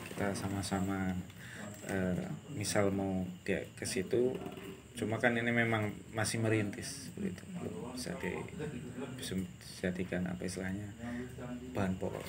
Kita 0.08 0.32
sama-sama 0.32 1.12
eh, 1.92 2.24
misal 2.56 2.96
mau 2.96 3.28
dia 3.44 3.68
ke 3.76 3.84
situ 3.84 4.32
cuma 4.94 5.16
kan 5.18 5.34
ini 5.34 5.50
memang 5.50 5.88
masih 6.12 6.38
merintis 6.38 7.08
seperti 7.08 7.32
itu 7.32 7.44
belum 7.54 7.74
bisa 7.92 8.12
di 8.18 8.32
bisa 9.16 9.34
dijadikan 9.34 10.22
apa 10.26 10.42
istilahnya 10.42 10.88
bahan 11.72 11.96
pokok. 11.96 12.22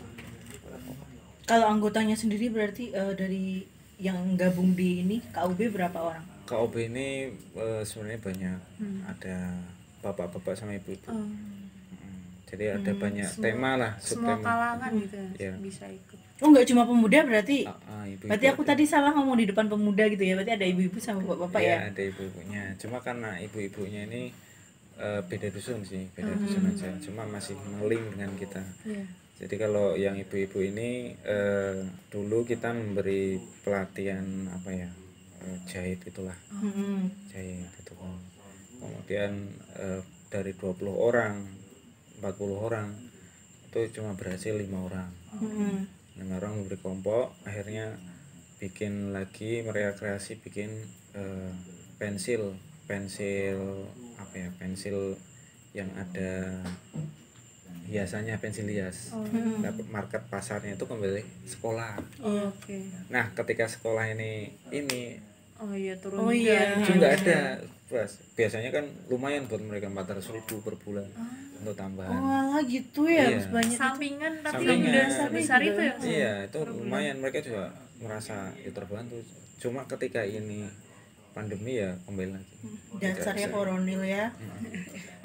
Kalau 1.42 1.66
anggotanya 1.68 2.14
sendiri 2.14 2.48
berarti 2.48 2.90
eh, 2.90 3.12
dari 3.12 3.66
yang 3.98 4.34
gabung 4.34 4.72
di 4.72 5.02
ini 5.02 5.18
KUB 5.28 5.68
berapa 5.70 5.98
orang? 6.00 6.24
KOB 6.44 6.74
ini 6.86 7.28
eh, 7.34 7.82
sebenarnya 7.82 8.20
banyak. 8.20 8.58
Ada 9.04 9.36
bapak-bapak 10.00 10.54
sama 10.54 10.74
ibu-ibu 10.74 11.06
Oh, 11.08 11.18
Mm, 11.22 12.48
jadi 12.48 12.76
ada 12.76 12.92
banyak 12.94 13.24
semua- 13.26 13.42
tema 13.42 13.70
lah 13.74 13.92
semua 13.98 14.36
kalangan 14.38 14.90
gitu 14.98 15.16
ya. 15.36 15.52
bisa 15.56 15.88
ikut 15.88 16.20
Oh 16.40 16.48
nggak 16.48 16.64
cuma 16.64 16.82
pemuda 16.82 17.22
berarti? 17.22 17.68
Ah, 17.68 17.76
ah, 17.86 18.04
ibu-ibu 18.04 18.26
Berarti 18.26 18.46
aku 18.48 18.62
ada. 18.64 18.70
tadi 18.72 18.84
salah 18.84 19.12
ngomong 19.12 19.36
di 19.36 19.46
depan 19.46 19.66
pemuda 19.66 20.04
gitu 20.06 20.22
ya. 20.22 20.34
Berarti 20.34 20.52
ada 20.54 20.66
ibu-ibu 20.66 20.96
sama 20.96 21.20
bapak-bapak 21.22 21.60
Iya, 21.60 21.70
ya. 21.70 21.78
ada 21.92 22.02
ibu-ibunya 22.02 22.62
cuma 22.76 22.98
karena 22.98 23.30
ibu-ibunya 23.38 24.02
ini 24.06 24.22
eh, 24.94 25.20
beda 25.22 25.48
dusun 25.48 25.82
sih 25.82 26.08
beda 26.10 26.32
dusun 26.34 26.62
aja 26.66 26.88
cuma 27.00 27.22
masih 27.26 27.54
meling 27.78 28.02
dengan 28.10 28.32
kita 28.34 28.62
Iya. 28.82 29.04
jadi 29.38 29.54
kalau 29.56 29.94
yang 29.94 30.14
ibu-ibu 30.14 30.58
ini 30.62 31.14
eh, 31.22 31.78
dulu 32.08 32.42
kita 32.42 32.70
memberi 32.70 33.36
pelatihan 33.62 34.20
apa 34.50 34.70
ya 34.70 34.90
eh, 35.40 35.58
jahit 35.64 36.02
itulah 36.02 36.36
Mm-mm. 36.52 37.08
jahit 37.30 37.70
itu 37.72 37.92
kan 37.94 38.12
kemudian 38.76 39.32
eh, 39.78 40.00
dari 40.26 40.52
20 40.52 40.90
orang 40.90 41.38
40 42.18 42.26
orang 42.58 42.88
itu 43.66 43.78
cuma 43.94 44.12
berhasil 44.12 44.52
lima 44.52 44.84
orang 44.84 45.08
Mm-mm. 45.38 45.88
Lima 46.14 46.36
orang 46.36 46.52
memberi 46.58 46.76
kelompok 46.76 47.32
akhirnya 47.42 47.96
bikin 48.56 49.10
lagi 49.10 49.60
mereka 49.60 49.96
kreasi 49.96 50.36
bikin 50.36 50.70
eh, 51.12 51.50
pensil 51.96 52.54
pensil 52.84 53.88
apa 54.16 54.34
ya 54.36 54.48
pensil 54.56 55.16
yang 55.72 55.88
ada 55.92 56.60
hiasannya 57.84 58.36
pensil 58.38 58.66
hias 58.66 59.12
Nah, 59.62 59.70
market 59.90 60.22
pasarnya 60.28 60.74
itu 60.74 60.84
kembali 60.84 61.22
sekolah 61.44 61.94
Oh, 62.20 62.48
oke 62.48 62.78
nah 63.08 63.30
ketika 63.32 63.66
sekolah 63.66 64.10
ini 64.10 64.50
ini 64.70 65.16
oh 65.58 65.72
iya 65.72 65.94
turun 65.96 66.18
Oh 66.20 66.30
juga. 66.30 66.78
iya. 66.78 66.78
nggak 66.78 67.12
ada 67.22 67.40
Bas. 67.92 68.12
biasanya 68.32 68.70
kan 68.70 68.84
lumayan 69.06 69.44
buat 69.44 69.60
mereka 69.60 69.86
400 69.86 70.24
ribu 70.32 70.58
per 70.58 70.74
bulan 70.76 71.04
untuk 71.54 71.74
tambahan 71.74 72.16
Oh 72.16 72.58
gitu 72.64 73.04
ya, 73.04 73.28
Iya. 73.30 73.46
banyak. 73.46 73.76
sampingan 73.76 74.32
tapi 74.40 74.64
Sampingan. 74.64 74.88
udah 74.88 75.06
sebesar 75.12 75.58
Tapi 75.58 75.68
itu 75.68 75.80
ya 75.80 75.94
Iya, 76.02 76.32
itu 76.46 76.58
lumayan 76.66 77.16
mereka 77.18 77.38
juga 77.40 77.64
merasa 77.98 78.34
ya 78.56 78.70
terbantu. 78.70 79.20
Cuma 79.56 79.84
ketika 79.86 80.20
ini 80.20 80.66
pandemi 81.30 81.76
ya 81.76 81.94
kembali 82.02 82.30
lagi. 82.32 82.54
Dasarnya 82.94 83.14
Tidak 83.22 83.36
bisa. 83.38 83.52
koronil 83.52 84.02
ya. 84.02 84.24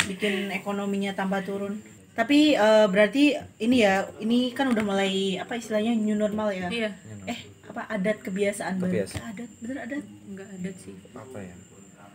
Bikin 0.03 0.33
ekonominya 0.51 1.11
tambah 1.13 1.41
turun. 1.41 1.81
Tapi 2.13 2.53
eh, 2.53 2.85
berarti 2.85 3.23
ini 3.59 3.77
ya, 3.79 4.01
ini 4.17 4.49
kan 4.51 4.67
udah 4.67 4.83
mulai 4.83 5.11
apa 5.35 5.53
istilahnya 5.53 5.93
new 5.93 6.15
normal 6.15 6.49
ya. 6.49 6.65
iya 6.67 6.89
Eh, 7.25 7.39
apa 7.67 7.85
adat 7.87 8.21
kebiasaan 8.21 8.77
baru? 8.77 8.89
Kebiasaan. 8.93 9.19
Eh, 9.19 9.31
Adat, 9.31 9.49
bener 9.59 9.77
adat. 9.79 10.03
nggak 10.27 10.47
ada 10.51 10.71
sih 10.75 10.95
Apa 11.11 11.39
ya? 11.39 11.55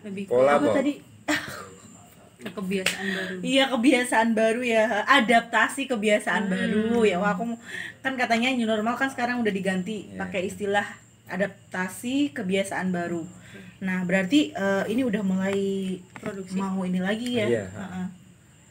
Lebih 0.02 0.24
ke 0.26 0.30
Pola 0.30 0.58
Apa 0.58 0.66
kok. 0.66 0.74
tadi? 0.76 0.94
ke 2.42 2.50
kebiasaan 2.58 3.06
baru 3.08 3.34
Iya 3.40 3.64
kebiasaan 3.68 4.28
baru 4.34 4.60
ya, 4.60 4.84
adaptasi 5.06 5.86
kebiasaan 5.86 6.44
baru 6.46 7.02
ya. 7.02 7.16
Wah 7.16 7.32
aku 7.32 7.54
kan 8.00 8.14
katanya 8.14 8.50
new 8.50 8.66
normal 8.66 8.94
kan 8.94 9.06
sekarang 9.06 9.38
udah 9.38 9.50
diganti 9.50 10.10
Iya. 10.10 10.18
pakai 10.18 10.46
istilah 10.46 10.86
adaptasi 11.26 12.34
kebiasaan 12.34 12.90
baru. 12.90 13.22
Nah 13.80 14.02
berarti 14.02 14.50
eh, 14.50 14.84
ini 14.86 15.02
udah 15.02 15.22
mulai 15.22 15.58
produksi 16.12 16.58
mau 16.58 16.82
ini 16.82 16.98
lagi 16.98 17.38
ya? 17.38 17.46
Iya. 17.46 17.66
Heeh. 17.68 18.06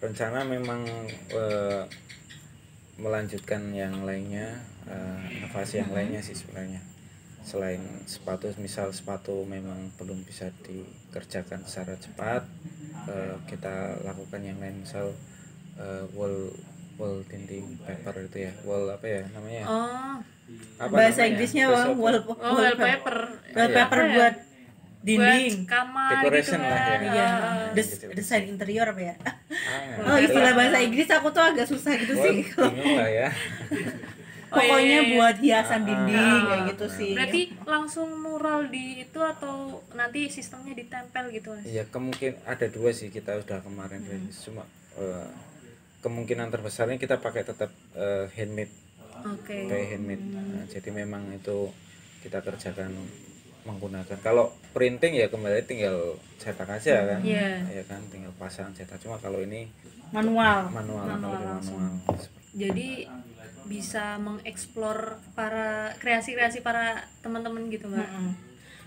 Rencana 0.01 0.43
memang 0.43 0.81
eh, 1.31 1.83
melanjutkan 2.97 3.71
yang 3.71 4.03
lainnya, 4.03 4.61
eh, 4.85 5.19
inovasi 5.33 5.79
yang 5.79 5.91
lainnya 5.91 6.19
sih 6.19 6.35
sebenarnya. 6.35 6.83
Selain 7.41 7.81
sepatu, 8.05 8.47
misal 8.57 8.93
sepatu 8.93 9.43
memang 9.45 9.89
belum 9.97 10.21
bisa 10.23 10.53
dikerjakan 10.61 11.65
secara 11.65 11.97
cepat, 11.97 12.45
eh, 13.07 13.35
kita 13.45 13.75
lakukan 14.01 14.39
yang 14.39 14.57
lain, 14.57 14.81
misal 14.81 15.11
eh, 15.75 16.05
wall 16.13 16.53
wall 16.95 17.25
dinding 17.25 17.81
paper 17.81 18.13
itu 18.21 18.37
ya, 18.45 18.53
wall 18.61 18.85
apa 18.87 19.05
ya 19.05 19.21
namanya? 19.33 19.63
oh 19.65 20.15
Apa 20.77 20.91
Bahasa 20.91 21.17
namanya? 21.17 21.29
Inggrisnya 21.33 21.65
Bahasa 21.65 21.87
bang, 21.87 21.97
wall, 21.97 22.17
oh 22.21 22.53
wallpaper 22.53 23.17
wallpaper 23.51 23.97
Apa 23.97 24.05
ya? 24.05 24.13
buat 24.13 24.35
dinding. 25.01 25.53
buat 25.57 25.65
kamar 25.65 26.11
Decoration 26.13 26.59
gitu 26.61 26.69
lah 26.69 26.77
kan. 26.79 26.99
ya. 27.01 27.09
Iya, 27.09 27.25
Ah. 27.25 27.69
Des- 27.73 27.97
desain 28.13 28.43
interior 28.45 28.85
apa 28.85 29.01
ya? 29.01 29.15
Ah, 29.17 30.13
Oh 30.13 30.17
istilah 30.19 30.53
bahasa 30.53 30.77
Inggris 30.77 31.09
aku 31.09 31.27
tuh 31.31 31.41
agak 31.41 31.65
susah 31.65 31.97
gitu 31.97 32.13
Wah, 32.13 32.23
sih. 32.23 32.45
bingung 32.45 32.93
lah 32.93 33.09
ya. 33.09 33.29
Oh, 34.51 34.59
iya, 34.59 34.67
Pokoknya 34.67 34.83
iya, 34.83 34.99
iya. 34.99 35.11
buat 35.13 35.35
hiasan 35.39 35.81
Ah, 35.81 35.87
dinding 35.87 36.19
ah, 36.19 36.43
kayak 36.43 36.63
gitu 36.69 36.85
sih. 36.91 37.11
berarti 37.11 37.41
langsung 37.63 38.09
mural 38.15 38.67
di 38.67 38.85
itu 39.01 39.19
atau 39.19 39.55
nanti 39.91 40.27
sistemnya 40.27 40.75
ditempel 40.75 41.31
gitu 41.31 41.55
mas? 41.55 41.63
Iya 41.63 41.83
kemungkin 41.87 42.35
ada 42.43 42.67
dua 42.67 42.91
sih 42.91 43.07
kita 43.07 43.39
sudah 43.39 43.59
kemarin 43.59 44.03
rilis. 44.03 44.43
Cuma 44.43 44.67
eh, 44.93 45.27
kemungkinan 45.99 46.49
terbesarnya 46.49 46.97
kita 46.97 47.15
pakai 47.17 47.43
tetap 47.43 47.71
eh, 47.93 48.27
handmade. 48.29 48.75
Oke. 49.23 49.55
Kayak 49.65 49.87
handmade. 49.89 50.23
Nah, 50.25 50.65
jadi 50.67 50.89
memang 50.91 51.31
itu 51.31 51.71
kita 52.19 52.41
kerjakan 52.41 52.91
menggunakan. 53.61 54.17
Kalau 54.19 54.45
printing 54.71 55.15
ya 55.15 55.29
kembali 55.29 55.63
tinggal 55.63 55.95
cetak 56.35 56.67
aja 56.67 57.07
kan. 57.07 57.21
Iya. 57.21 57.71
ya 57.71 57.83
kan 57.85 58.03
tinggal 58.09 58.35
pasang 58.35 58.73
cetak. 58.73 58.99
Cuma 58.99 59.15
kalau 59.15 59.39
ini 59.39 59.71
Manual. 60.11 60.67
manual 60.67 61.07
Manual 61.07 61.39
langsung. 61.55 61.79
manual. 61.79 62.19
Jadi 62.51 63.07
bisa 63.63 64.17
mengeksplor 64.17 64.97
para 65.31 65.91
kreasi-kreasi 65.97 66.59
para 66.59 67.01
teman-teman 67.19 67.67
gitu 67.67 67.87
mbak 67.87 68.05
Mm-mm. 68.05 68.33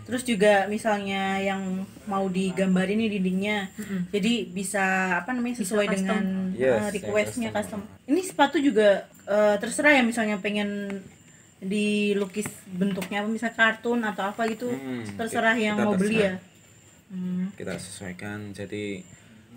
Terus 0.04 0.20
juga 0.20 0.68
misalnya 0.68 1.40
yang 1.40 1.80
mau 2.04 2.28
digambarin 2.28 3.00
nih 3.00 3.16
dindingnya, 3.16 3.72
jadi 4.12 4.44
bisa 4.44 4.84
apa 5.16 5.32
namanya 5.32 5.64
sesuai 5.64 5.88
custom. 5.88 5.96
dengan 5.96 6.24
Yes, 6.52 6.76
uh, 6.76 6.88
requestnya 6.92 7.48
custom. 7.48 7.80
custom. 7.80 8.12
Ini 8.12 8.20
sepatu 8.20 8.60
juga 8.60 9.08
uh, 9.24 9.56
terserah 9.56 9.96
ya 9.96 10.04
misalnya 10.04 10.36
pengen 10.36 11.00
dilukis 11.58 12.44
bentuknya 12.68 13.24
apa 13.24 13.32
misalnya 13.32 13.56
kartun 13.56 14.04
atau 14.04 14.28
apa 14.28 14.44
gitu, 14.44 14.68
Hmm, 14.68 15.08
terserah 15.16 15.56
kita 15.56 15.64
yang 15.64 15.76
mau 15.80 15.96
beli 15.96 16.20
terserah. 16.20 16.36
ya. 16.36 16.52
Hmm. 17.08 17.44
kita 17.54 17.74
sesuaikan 17.78 18.52
jadi 18.52 19.00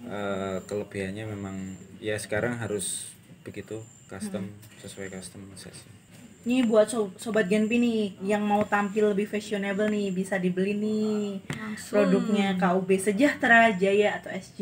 eh, 0.05 0.57
kelebihannya 0.63 1.25
memang 1.27 1.55
ya 1.97 2.15
sekarang 2.15 2.55
harus 2.55 3.16
begitu 3.48 3.80
custom 4.06 4.51
sesuai 4.77 5.08
customisasi 5.10 5.96
Ini 6.44 6.63
buat 6.63 6.88
so- 6.88 7.12
sobat 7.18 7.44
Genpi 7.46 7.75
nih 7.75 8.00
yang 8.22 8.39
mau 8.42 8.63
tampil 8.63 9.12
lebih 9.12 9.25
fashionable 9.25 9.88
nih 9.88 10.12
bisa 10.12 10.36
dibeli 10.38 10.72
nih 10.74 11.44
langsung 11.50 11.92
produknya 11.98 12.56
KUB 12.56 12.88
Sejahtera 12.98 13.68
Jaya 13.74 14.16
atau 14.16 14.32
SJ. 14.32 14.60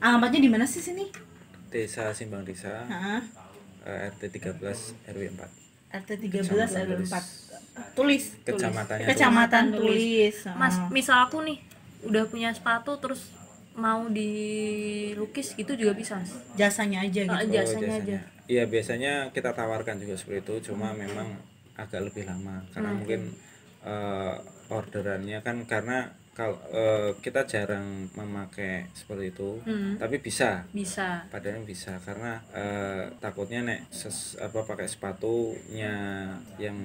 Alamatnya 0.00 0.40
di 0.40 0.48
mana 0.48 0.64
sih 0.64 0.80
sini? 0.80 1.06
desa 1.68 2.10
Simbang 2.10 2.42
Desa 2.42 2.82
Heeh. 2.82 3.20
eh, 3.84 4.10
RT 4.10 4.22
13 4.42 4.58
RW 5.06 5.22
4 5.30 5.46
RT 5.94 6.10
13 6.18 6.42
Kecamatan 6.42 6.82
RW 6.82 6.90
Tulis. 6.96 7.12
4 7.78 7.94
tulis 7.94 8.24
Kecamatannya 8.42 9.06
kecamatan 9.06 9.64
Tulis. 9.68 9.78
tulis 9.78 10.36
mas 10.56 10.74
misal 10.90 11.22
aku 11.22 11.38
nih 11.40 11.62
udah 12.02 12.26
punya 12.26 12.50
sepatu 12.50 12.98
terus 12.98 13.30
mau 13.78 14.10
dilukis 14.10 15.54
gitu 15.54 15.72
juga 15.72 15.94
bisa 15.94 16.18
jasanya 16.54 17.00
aja 17.00 17.22
gitu. 17.22 17.30
Ah, 17.32 17.40
Oh, 17.40 17.48
jasanya. 17.48 17.94
Aja 17.96 18.18
Iya 18.48 18.64
biasanya 18.64 19.12
kita 19.30 19.52
tawarkan 19.52 20.00
juga 20.00 20.16
seperti 20.16 20.40
itu, 20.42 20.72
cuma 20.72 20.90
memang 20.92 21.36
agak 21.76 22.00
lebih 22.02 22.24
lama 22.24 22.64
karena 22.72 22.90
mungkin 22.90 23.28
eh, 23.80 24.34
orderannya 24.68 25.38
kan 25.40 25.62
karena 25.64 26.08
kalau 26.32 26.56
eh, 26.70 27.12
kita 27.18 27.44
jarang 27.44 28.08
memakai 28.14 28.86
seperti 28.94 29.30
itu, 29.30 29.58
Hmm. 29.62 29.98
tapi 29.98 30.18
bisa, 30.18 30.64
bisa. 30.70 31.26
Padahal 31.28 31.60
bisa 31.62 31.98
karena 32.00 32.40
eh, 32.50 33.04
takutnya 33.18 33.62
nek 33.62 33.80
ses, 33.92 34.34
apa 34.38 34.64
pakai 34.64 34.86
sepatunya 34.86 35.92
yang 36.56 36.78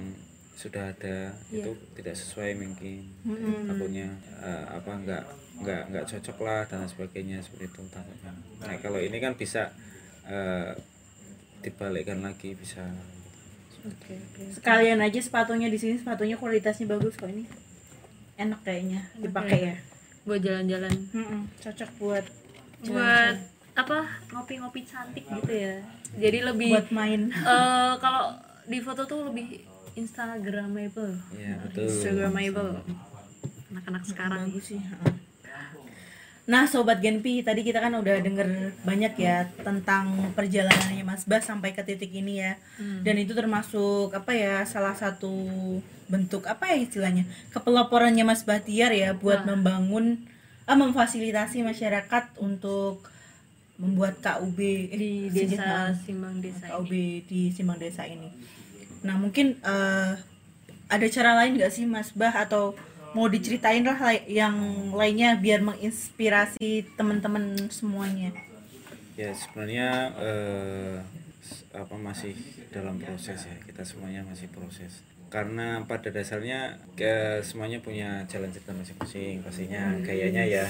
sudah 0.54 0.92
ada 0.92 1.32
itu 1.48 1.70
tidak 1.96 2.14
sesuai 2.14 2.52
mungkin. 2.60 3.08
Takutnya 3.66 4.10
eh, 4.38 4.66
apa 4.68 4.92
enggak 4.92 5.24
enggak 5.64 5.82
enggak 5.88 6.06
cocok 6.12 6.38
lah 6.44 6.62
dan 6.68 6.84
sebagainya 6.86 7.40
seperti 7.40 7.72
itu. 7.72 7.82
Takutnya. 7.88 8.32
Nah 8.60 8.76
kalau 8.84 9.00
ini 9.00 9.18
kan 9.18 9.34
bisa 9.34 9.72
eh, 10.28 10.76
dibalikkan 11.64 12.20
lagi 12.20 12.54
bisa. 12.54 12.84
Oke 13.84 14.16
oke. 14.16 14.44
Sekalian 14.60 15.00
aja 15.00 15.20
sepatunya 15.20 15.68
di 15.68 15.80
sini 15.80 15.96
sepatunya 15.96 16.36
kualitasnya 16.36 16.88
bagus 16.88 17.16
kok 17.16 17.32
ini. 17.32 17.48
Enak 18.36 18.60
kayaknya 18.64 19.08
dipakai 19.16 19.60
ya. 19.72 19.76
Buat 20.24 20.40
jalan-jalan. 20.40 20.94
Mm-mm, 21.12 21.42
cocok 21.60 21.90
buat 22.00 22.26
buat 22.84 23.36
apa? 23.74 24.00
Ngopi-ngopi 24.32 24.84
cantik 24.84 25.26
gitu 25.28 25.52
ya. 25.52 25.80
Jadi 26.14 26.38
lebih 26.46 26.72
buat 26.76 26.90
main. 26.92 27.32
eh, 27.32 27.94
kalau 28.00 28.36
di 28.64 28.80
foto 28.80 29.04
tuh 29.04 29.28
lebih 29.28 29.64
instagramable. 29.94 31.20
Iya, 31.36 31.60
betul. 31.68 31.84
instagramable. 31.92 32.72
Anak-anak 33.74 34.04
sekarang. 34.08 34.48
Bagus 34.48 34.66
sih 34.72 34.80
heeh. 34.80 35.14
Nah, 36.44 36.68
sobat 36.68 37.00
Genpi, 37.00 37.40
tadi 37.40 37.64
kita 37.64 37.80
kan 37.80 37.96
udah 37.96 38.20
denger 38.20 38.76
banyak 38.84 39.16
ya 39.16 39.48
tentang 39.64 40.36
perjalanannya 40.36 41.08
Mas 41.08 41.24
Bas 41.24 41.48
sampai 41.48 41.72
ke 41.72 41.80
titik 41.88 42.12
ini 42.12 42.44
ya. 42.44 42.60
Dan 43.00 43.16
itu 43.16 43.32
termasuk 43.32 44.12
apa 44.12 44.36
ya 44.36 44.68
salah 44.68 44.92
satu 44.92 45.32
bentuk 46.12 46.44
apa 46.46 46.68
ya 46.68 46.78
istilahnya 46.84 47.24
kepeloporannya 47.56 48.28
Mas 48.28 48.44
Bahtiar 48.44 48.92
ya 48.92 49.16
buat 49.16 49.48
membangun 49.48 50.28
ah, 50.68 50.76
memfasilitasi 50.76 51.64
masyarakat 51.64 52.38
untuk 52.40 53.08
membuat 53.80 54.22
KUB 54.22 54.60
eh, 54.60 55.00
di 55.00 55.12
desa 55.34 55.64
maaf. 55.64 55.96
Simbang 56.06 56.38
Desa 56.40 56.66
KUB 56.70 56.92
ini 56.92 57.26
di 57.26 57.42
Simbang 57.50 57.80
Desa 57.82 58.06
ini. 58.06 58.30
Nah 59.02 59.18
mungkin 59.18 59.58
eh, 59.60 60.12
ada 60.88 61.08
cara 61.10 61.32
lain 61.40 61.58
nggak 61.58 61.74
sih 61.74 61.90
Mas 61.90 62.14
Bah 62.14 62.32
atau 62.32 62.78
mau 63.14 63.30
diceritain 63.30 63.86
lah 63.86 63.98
yang 64.26 64.56
lainnya 64.92 65.38
biar 65.38 65.62
menginspirasi 65.62 66.98
teman-teman 66.98 67.70
semuanya. 67.70 68.34
Ya 69.14 69.30
sebenarnya 69.34 69.90
eh, 70.18 70.96
apa 71.74 71.96
masih 71.98 72.34
dalam 72.74 72.98
proses 72.98 73.46
ya. 73.46 73.56
Kita 73.66 73.86
semuanya 73.86 74.26
masih 74.26 74.50
proses. 74.50 75.06
Karena 75.30 75.82
pada 75.90 76.14
dasarnya 76.14 76.78
ke 76.94 77.42
semuanya 77.42 77.82
punya 77.82 78.22
jalan 78.30 78.54
cerita 78.54 78.74
masing-masing. 78.74 79.42
Pastinya 79.42 79.98
kayaknya 80.06 80.46
ya 80.46 80.66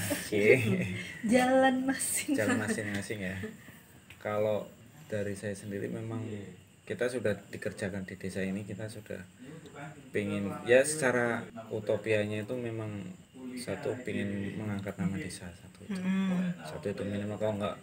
Jalan 1.36 1.84
masing. 1.84 2.36
jalan 2.36 2.60
masing-masing 2.64 3.20
ya. 3.24 3.36
Kalau 4.20 4.68
dari 5.12 5.36
saya 5.36 5.52
sendiri 5.56 5.92
memang 5.92 6.24
kita 6.84 7.08
sudah 7.08 7.36
dikerjakan 7.48 8.04
di 8.04 8.16
desa 8.20 8.44
ini 8.44 8.64
kita 8.68 8.88
sudah 8.92 9.20
pengen 10.10 10.46
ya 10.64 10.82
secara 10.82 11.42
utopianya 11.68 12.42
itu 12.42 12.54
memang 12.54 12.92
satu 13.56 13.94
pengen 14.02 14.30
mengangkat 14.56 14.94
nama 14.96 15.16
desa 15.16 15.50
satu 15.52 15.80
itu 15.84 16.00
Hmm. 16.00 16.54
satu 16.64 16.86
itu 16.88 17.04
minimal 17.04 17.36
kalau 17.36 17.54
nggak 17.56 17.78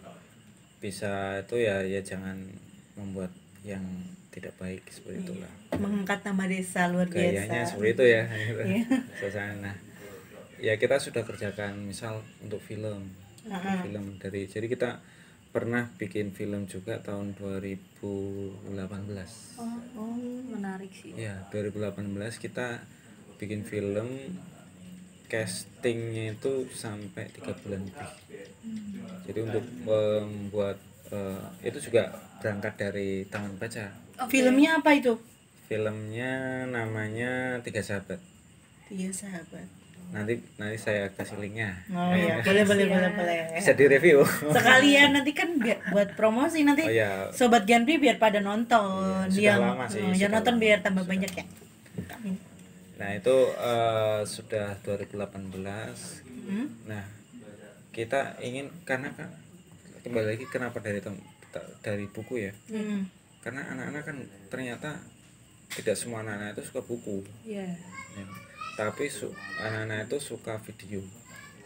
bisa 0.79 1.11
itu 1.37 1.55
ya 1.57 1.79
ya 1.81 2.01
jangan 2.01 2.37
membuat 2.93 3.29
yang 3.61 3.83
tidak 4.29 4.55
baik 4.57 4.81
seperti 4.87 5.21
itulah 5.21 5.51
Mengangkat 5.71 6.23
nama 6.23 6.43
desa 6.45 6.87
luar 6.87 7.05
gayanya 7.07 7.61
biasa. 7.61 7.69
seperti 7.69 7.89
itu 7.91 8.05
ya 8.09 8.23
Iya. 8.63 8.83
suasana 9.19 9.73
ya 10.57 10.73
kita 10.75 10.97
sudah 10.97 11.21
kerjakan 11.21 11.83
misal 11.83 12.19
untuk 12.39 12.59
film 12.59 13.11
Heeh. 13.43 13.77
film 13.85 14.17
dari 14.17 14.45
jadi 14.45 14.65
kita 14.65 14.89
pernah 15.49 15.89
bikin 15.93 16.31
film 16.31 16.65
juga 16.65 16.97
tahun 16.99 17.35
2018 18.01 19.61
oh, 19.61 19.77
oh 19.97 20.17
menarik 20.49 20.89
sih. 20.89 21.13
Ya 21.13 21.45
2018 21.53 22.01
kita 22.41 22.81
bikin 23.37 23.61
film 23.61 24.09
castingnya 25.29 26.35
itu 26.35 26.67
sampai 26.73 27.29
tiga 27.31 27.55
bulan 27.61 27.87
lebih. 27.87 28.11
Jadi 29.29 29.39
untuk 29.45 29.65
membuat 29.85 30.77
eh, 31.13 31.69
itu 31.69 31.77
juga 31.79 32.11
berangkat 32.41 32.73
dari 32.75 33.23
Taman 33.29 33.55
Baca. 33.55 33.93
Filmnya 34.27 34.81
apa 34.81 34.91
itu? 34.97 35.15
filmnya 35.71 36.67
namanya 36.67 37.63
Tiga 37.63 37.79
Sahabat. 37.79 38.19
Tiga 38.91 39.07
sahabat. 39.15 39.63
Nanti 40.11 40.33
nanti 40.55 40.75
saya 40.75 41.07
kasih 41.09 41.39
linknya 41.39 41.71
Oh 41.87 42.11
iya, 42.11 42.43
boleh 42.43 42.63
boleh 42.63 42.85
boleh 42.85 43.09
boleh. 43.11 43.37
bisa 43.55 43.71
direview 43.71 44.19
Sekalian 44.27 45.15
nanti 45.15 45.31
kan 45.31 45.55
biar, 45.55 45.79
buat 45.87 46.09
promosi 46.13 46.61
nanti 46.61 46.83
oh 46.83 46.91
ya 46.91 47.31
sobat 47.31 47.63
Ganpi 47.63 47.95
biar 47.95 48.15
pada 48.17 48.37
nonton. 48.37 49.25
Iya, 49.25 49.31
sudah 49.31 49.41
yang 49.47 49.61
lama 49.65 49.85
sih, 49.87 49.99
oh, 49.99 50.11
yang 50.11 50.15
sudah 50.17 50.31
nonton 50.35 50.53
lama. 50.53 50.63
biar 50.63 50.77
tambah 50.81 51.05
banyak 51.05 51.31
ya. 51.31 51.45
Nah 52.93 53.09
itu 53.11 53.35
eh, 53.55 54.19
sudah 54.25 54.67
2018 54.81 56.27
Hmm? 56.41 56.67
nah 56.83 57.05
kita 57.89 58.35
ingin 58.41 58.67
karena 58.81 59.13
kan 59.13 59.29
kembali 60.01 60.25
lagi 60.27 60.45
kenapa 60.45 60.81
dari 60.81 60.97
dari 61.79 62.05
buku 62.05 62.41
ya 62.41 62.51
Hmm. 62.67 63.05
karena 63.39 63.61
anak-anak 63.67 64.03
kan 64.03 64.17
ternyata 64.49 64.89
tidak 65.69 65.93
semua 65.93 66.19
anak-anak 66.19 66.57
itu 66.57 66.63
suka 66.65 66.81
buku 66.81 67.21
ya 67.43 67.61
ya. 68.11 68.25
Tapi 68.81 69.05
su- 69.13 69.37
anak-anak 69.61 70.09
itu 70.09 70.17
suka 70.17 70.57
video. 70.57 71.05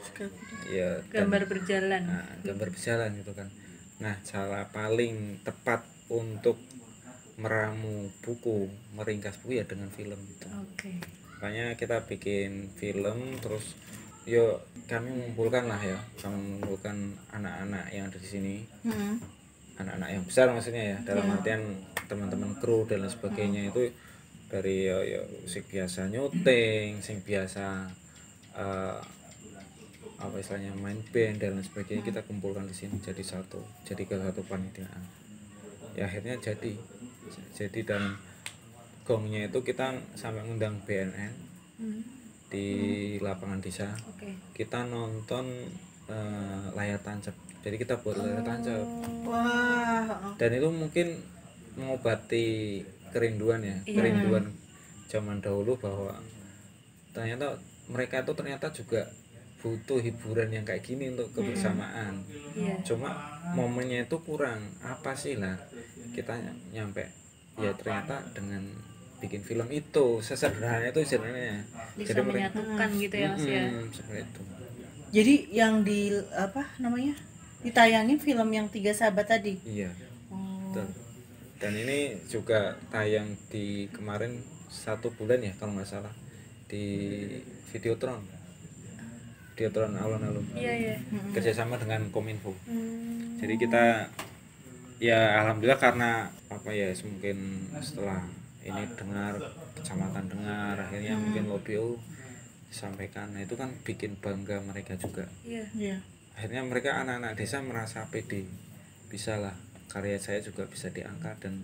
Suka- 0.04 0.28
ya 0.67 0.99
dan- 1.08 1.32
gambar 1.32 1.47
berjalan. 1.47 2.04
Nah, 2.04 2.28
gambar 2.43 2.67
berjalan 2.75 3.10
gitu 3.15 3.32
kan. 3.32 3.47
Nah 4.04 4.19
cara 4.21 4.67
paling 4.67 5.39
tepat 5.41 5.88
untuk 6.12 6.60
meramu 7.36 8.12
buku 8.19 8.67
meringkas 8.91 9.39
buku 9.39 9.60
ya 9.60 9.65
dengan 9.65 9.88
film. 9.88 10.19
Itu 10.19 10.51
oke. 10.51 10.91
Makanya 11.39 11.80
kita 11.80 12.04
bikin 12.04 12.75
film 12.75 13.39
terus 13.39 13.80
yo 14.28 14.60
kami 14.86 15.15
mengumpulkan 15.15 15.71
lah 15.71 15.80
ya. 15.80 15.99
Kami 16.19 16.36
mengumpulkan 16.36 17.15
anak-anak 17.32 17.86
yang 17.91 18.12
ada 18.12 18.19
di 18.19 18.28
sini. 18.28 18.56
Hmm. 18.84 19.17
anak-anak 19.75 20.08
yang 20.08 20.23
besar 20.23 20.47
maksudnya 20.56 20.95
ya 20.95 20.97
dalam 21.04 21.36
artian 21.36 21.60
teman-teman 22.08 22.56
kru 22.63 22.88
dan 22.88 23.04
lain 23.04 23.12
sebagainya 23.12 23.75
itu 23.75 23.91
dari 24.51 24.88
ya, 24.88 25.01
ya 25.01 25.21
sing 25.49 25.65
biasa 25.65 26.12
nyuting 26.13 27.01
sing 27.01 27.21
biasa 27.25 27.89
eh, 28.55 28.99
apa 30.15 30.36
istilahnya 30.39 30.71
main 30.79 31.01
band 31.12 31.43
dan 31.43 31.60
lain 31.60 31.65
sebagainya 31.65 32.03
kita 32.08 32.21
kumpulkan 32.23 32.63
di 32.69 32.75
sini 32.77 33.01
jadi 33.03 33.19
satu 33.19 33.60
jadi 33.84 34.08
ke 34.08 34.15
satu 34.15 34.41
panitiaan 34.47 35.03
ya 35.97 36.08
akhirnya 36.08 36.39
jadi 36.39 36.71
jadi 37.51 37.79
dan 37.84 38.15
gongnya 39.03 39.51
itu 39.51 39.60
kita 39.62 39.97
sampai 40.15 40.45
ngundang 40.47 40.79
BNN 40.88 41.55
Hmm, 41.75 41.99
di 42.47 42.67
lapangan 43.19 43.60
desa. 43.60 43.91
Oke. 44.08 44.31
Kita 44.55 44.88
nonton 44.88 45.67
eh, 46.08 46.65
layar 46.71 46.99
tancap. 47.03 47.36
Jadi 47.60 47.75
kita 47.75 47.99
buat 47.99 48.15
layar 48.15 48.39
tancap. 48.47 48.79
Wah. 49.27 50.08
dan 50.39 50.51
itu 50.55 50.69
mungkin 50.71 51.08
mengobati 51.75 52.79
kerinduan 53.15 53.63
ya 53.63 53.78
kerinduan 53.88 54.51
zaman 55.08 55.39
dahulu 55.39 55.80
bahwa 55.80 56.19
ternyata 57.12 57.56
mereka 57.88 58.19
itu 58.19 58.34
ternyata 58.34 58.67
juga 58.69 59.08
butuh 59.62 59.97
hiburan 59.97 60.51
yang 60.51 60.62
kayak 60.62 60.84
gini 60.84 61.10
untuk 61.10 61.32
kebersamaan. 61.32 62.21
Iya. 62.54 62.75
Cuma 62.84 63.10
momennya 63.56 64.04
itu 64.04 64.17
kurang. 64.19 64.62
Apa 64.80 65.15
sih 65.15 65.39
lah? 65.39 65.56
Kita 66.12 66.36
ny- 66.36 66.75
nyampe 66.75 67.08
ya 67.56 67.71
ternyata 67.73 68.19
dengan 68.30 68.62
bikin 69.17 69.41
film 69.41 69.65
itu 69.71 70.19
sesederhana 70.19 70.86
itu 70.86 71.01
sebenarnya. 71.01 71.63
Bisa 71.95 72.12
Jadi 72.12 72.19
mereka- 72.21 72.51
menyatukan 72.51 72.89
gitu 72.99 73.15
ya 73.15 73.28
mas 73.32 73.45
ya? 73.47 73.63
Mm, 73.65 73.86
seperti 73.89 74.21
itu. 74.21 74.41
Jadi 75.08 75.34
yang 75.49 75.73
di 75.82 75.99
apa 76.36 76.62
namanya? 76.78 77.15
Ditayangin 77.63 78.19
film 78.19 78.49
yang 78.51 78.67
Tiga 78.67 78.91
Sahabat 78.91 79.25
tadi. 79.25 79.58
iya. 79.63 79.89
Oh. 80.30 80.69
Betul. 80.69 80.88
Dan 81.56 81.74
ini 81.74 82.20
juga 82.28 82.76
tayang 82.89 83.36
di 83.48 83.88
kemarin 83.89 84.39
satu 84.68 85.08
bulan 85.12 85.39
ya 85.39 85.54
kalau 85.56 85.74
nggak 85.74 85.88
salah 85.88 86.12
di 86.68 86.84
Videotron. 87.72 88.20
Videotron 89.56 89.96
alun-alun. 89.96 90.44
iya 90.52 90.74
iya 90.76 90.96
Kerjasama 91.32 91.80
dengan 91.80 92.12
Kominfo. 92.12 92.52
Hmm, 92.68 93.39
Jadi 93.39 93.56
kita 93.56 94.12
ya 95.00 95.44
alhamdulillah 95.44 95.80
karena 95.80 96.28
apa 96.48 96.72
ya 96.72 96.91
mungkin 97.04 97.68
setelah 97.80 98.24
ini 98.63 98.84
dengar 98.96 99.36
kecamatan 99.76 100.32
dengar 100.32 100.76
akhirnya 100.80 101.20
mungkin 101.20 101.52
lobby 101.52 101.76
oh, 101.76 102.00
disampaikan 102.72 103.36
nah 103.36 103.44
itu 103.44 103.60
kan 103.60 103.76
bikin 103.84 104.15
bangga 104.24 104.63
mereka 104.63 104.96
juga 104.96 105.28
iya 105.44 105.68
Iya. 105.76 106.00
akhirnya 106.34 106.63
mereka 106.63 106.96
anak-anak 107.04 107.36
desa 107.36 107.60
merasa 107.60 108.08
pede 108.08 108.48
bisa 109.12 109.36
lah 109.36 109.52
karya 109.88 110.17
saya 110.17 110.39
juga 110.39 110.65
bisa 110.65 110.89
diangkat 110.89 111.36
dan 111.39 111.62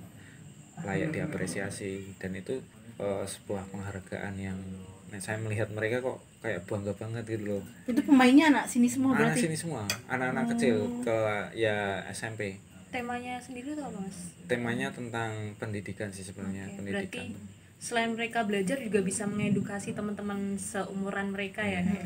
layak 0.81 1.11
diapresiasi. 1.11 2.17
Dan 2.17 2.35
itu 2.35 2.61
eh, 2.97 3.23
sebuah 3.25 3.69
penghargaan 3.69 4.35
yang 4.35 4.59
nah, 5.09 5.19
saya 5.19 5.37
melihat 5.37 5.69
mereka 5.73 5.99
kok 5.99 6.19
kayak 6.41 6.65
bangga 6.65 6.93
banget 6.97 7.23
gitu 7.27 7.43
loh. 7.57 7.63
Itu 7.85 8.01
pemainnya 8.01 8.49
anak 8.49 8.65
sini 8.65 8.89
semua 8.89 9.13
anak 9.13 9.33
berarti. 9.33 9.41
sini 9.45 9.57
semua. 9.57 9.83
Anak-anak 10.09 10.45
kecil 10.55 10.75
ke 11.01 11.17
ya 11.53 12.01
SMP 12.09 12.57
temanya 12.91 13.39
sendiri 13.39 13.71
tuh 13.71 13.87
mas? 13.87 14.35
Temanya 14.51 14.91
tentang 14.91 15.55
pendidikan 15.55 16.11
sih 16.11 16.27
sebenarnya 16.27 16.67
Oke, 16.67 16.75
pendidikan. 16.77 17.31
berarti 17.31 17.59
selain 17.81 18.11
mereka 18.13 18.45
belajar 18.45 18.77
juga 18.77 18.99
bisa 19.01 19.25
mengedukasi 19.25 19.97
teman-teman 19.97 20.59
seumuran 20.59 21.33
mereka 21.33 21.65
ya 21.65 21.81
kayak 21.81 22.05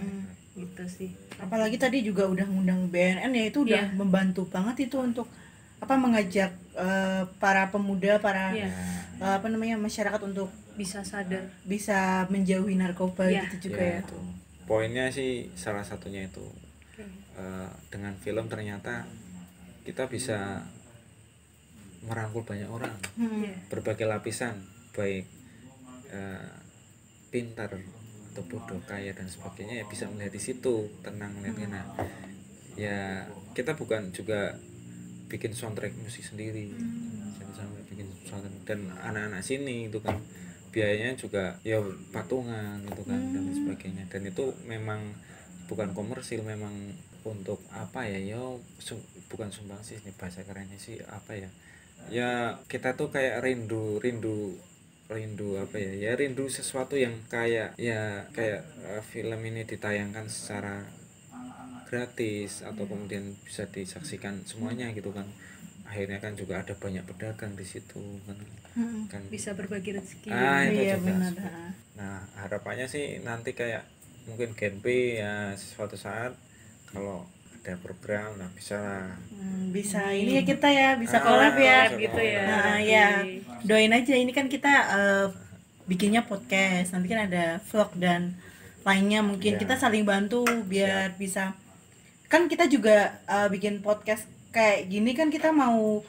gitu 0.55 0.83
sih. 0.87 1.09
Apalagi 1.35 1.75
tadi 1.75 1.99
juga 1.99 2.29
udah 2.31 2.47
ngundang 2.47 2.87
BNN 2.87 3.33
ya 3.33 3.43
itu 3.49 3.65
udah 3.67 3.91
Iya. 3.91 3.97
membantu 3.97 4.47
banget 4.47 4.87
itu 4.87 4.95
untuk 5.01 5.27
apa 5.85 5.95
mengajak 5.95 6.49
eh, 6.73 7.23
para 7.37 7.69
pemuda, 7.69 8.17
para 8.17 8.51
Iya. 8.51 8.67
eh, 9.15 9.33
apa 9.33 9.47
namanya 9.47 9.77
masyarakat 9.77 10.19
untuk 10.23 10.49
bisa 10.73 10.99
sadar 11.01 11.45
bisa 11.63 12.27
menjauhi 12.27 12.75
narkoba 12.75 13.25
Iya. 13.25 13.47
gitu 13.47 13.69
juga 13.69 13.79
ya 13.79 13.91
ya. 13.93 13.99
itu 14.01 14.17
poinnya 14.65 15.07
sih 15.07 15.47
salah 15.53 15.81
satunya 15.81 16.25
itu 16.25 16.43
Oke. 16.91 17.05
Eh, 17.35 17.69
dengan 17.87 18.11
film 18.17 18.45
ternyata 18.45 19.05
kita 19.81 20.05
bisa 20.05 20.65
merangkul 22.01 22.43
banyak 22.43 22.67
orang 22.67 22.93
Hmm. 23.15 23.41
Iya. 23.41 23.55
berbagai 23.67 24.03
lapisan 24.03 24.61
baik 24.91 25.25
eh, 26.07 26.49
pintar 27.29 27.71
atau 28.31 28.43
bodoh 28.45 28.83
kaya 28.83 29.11
dan 29.11 29.25
sebagainya 29.25 29.79
ya 29.79 29.85
bisa 29.85 30.05
melihat 30.05 30.31
di 30.31 30.41
situ 30.41 30.75
tenang 31.01 31.31
melihatnya 31.33 31.67
nah 31.71 31.85
ya 32.75 33.23
kita 33.55 33.73
bukan 33.73 34.11
juga 34.11 34.59
bikin 35.35 35.51
soundtrack 35.51 35.91
musik 35.99 36.23
sendiri. 36.23 36.71
Jadi 37.35 37.51
sampai 37.51 37.83
bikin 37.91 38.07
soundtrack. 38.23 38.63
Dan 38.63 38.87
anak-anak 38.95 39.43
sini 39.43 39.91
itu 39.91 39.99
kan 39.99 40.15
biayanya 40.71 41.19
juga 41.19 41.59
ya 41.67 41.83
patungan 42.15 42.79
gitu 42.87 43.03
kan 43.03 43.19
dan 43.35 43.43
sebagainya. 43.51 44.07
Dan 44.07 44.31
itu 44.31 44.55
memang 44.63 45.11
bukan 45.67 45.91
komersil 45.91 46.39
memang 46.47 46.71
untuk 47.27 47.59
apa 47.75 48.07
ya 48.07 48.21
ya 48.21 48.41
sum- 48.79 49.03
bukan 49.27 49.51
sumbangsi 49.51 49.99
ini 49.99 50.15
bahasa 50.15 50.47
kerennya 50.47 50.79
sih 50.79 51.03
apa 51.11 51.35
ya. 51.35 51.49
Ya 52.07 52.31
kita 52.71 52.95
tuh 52.95 53.11
kayak 53.11 53.43
rindu 53.43 53.99
rindu 53.99 54.55
rindu 55.05 55.61
apa 55.61 55.77
ya 55.77 55.93
ya 55.93 56.11
rindu 56.17 56.49
sesuatu 56.49 56.97
yang 56.97 57.13
kayak 57.29 57.77
ya 57.77 58.25
kayak 58.33 58.65
eh, 58.89 59.03
film 59.05 59.37
ini 59.45 59.61
ditayangkan 59.61 60.25
secara 60.25 60.81
gratis 61.85 62.61
atau 62.61 62.83
kemudian 62.83 63.33
bisa 63.41 63.65
disaksikan 63.67 64.41
semuanya 64.43 64.89
gitu 64.91 65.09
kan. 65.09 65.25
Akhirnya 65.85 66.17
kan 66.17 66.33
juga 66.33 66.59
ada 66.59 66.73
banyak 66.73 67.05
pedagang 67.05 67.53
di 67.53 67.63
situ 67.63 68.01
kan. 68.25 68.37
Mm-mm. 68.75 69.07
kan 69.07 69.21
bisa 69.31 69.55
berbagi 69.55 69.95
rezeki. 69.95 70.27
Ah 70.27 70.67
itu 70.67 70.83
iya 70.83 70.99
juga 70.99 71.15
benar. 71.15 71.33
nah 71.95 72.19
harapannya 72.35 72.91
sih 72.91 73.23
nanti 73.23 73.55
kayak 73.55 73.87
mungkin 74.27 74.51
Genpi 74.51 75.15
ya 75.15 75.55
suatu 75.55 75.95
saat 75.95 76.35
kalau 76.91 77.23
ada 77.63 77.79
program 77.79 78.35
nah 78.35 78.49
bisa 78.51 78.75
lah. 78.75 79.15
Hmm, 79.31 79.71
bisa. 79.71 80.11
Ini 80.11 80.37
ya 80.37 80.43
kita 80.43 80.67
ya 80.69 80.89
bisa 80.99 81.17
Ah, 81.17 81.23
collab 81.23 81.55
ya 81.55 81.87
bisa 81.87 81.97
gitu 81.97 82.19
ya. 82.19 82.43
Nah, 82.45 82.77
ya 82.77 83.07
doain 83.63 83.89
aja 83.89 84.13
ini 84.13 84.29
kan 84.29 84.45
kita 84.45 84.73
eh, 84.91 85.27
bikinnya 85.85 86.25
podcast. 86.25 86.93
Nanti 86.93 87.07
kan 87.07 87.25
ada 87.25 87.57
vlog 87.63 87.95
dan 87.95 88.35
lainnya. 88.83 89.23
Mungkin 89.23 89.55
Ya. 89.55 89.59
kita 89.61 89.79
saling 89.79 90.03
bantu 90.03 90.43
biar 90.67 91.15
bisa 91.15 91.55
kan 92.35 92.51
kita 92.51 92.67
juga 92.67 93.15
eh, 93.31 93.47
bikin 93.47 93.79
podcast 93.79 94.27
kayak 94.51 94.91
gini 94.91 95.15
kan 95.15 95.31
kita 95.31 95.55
mau 95.55 96.03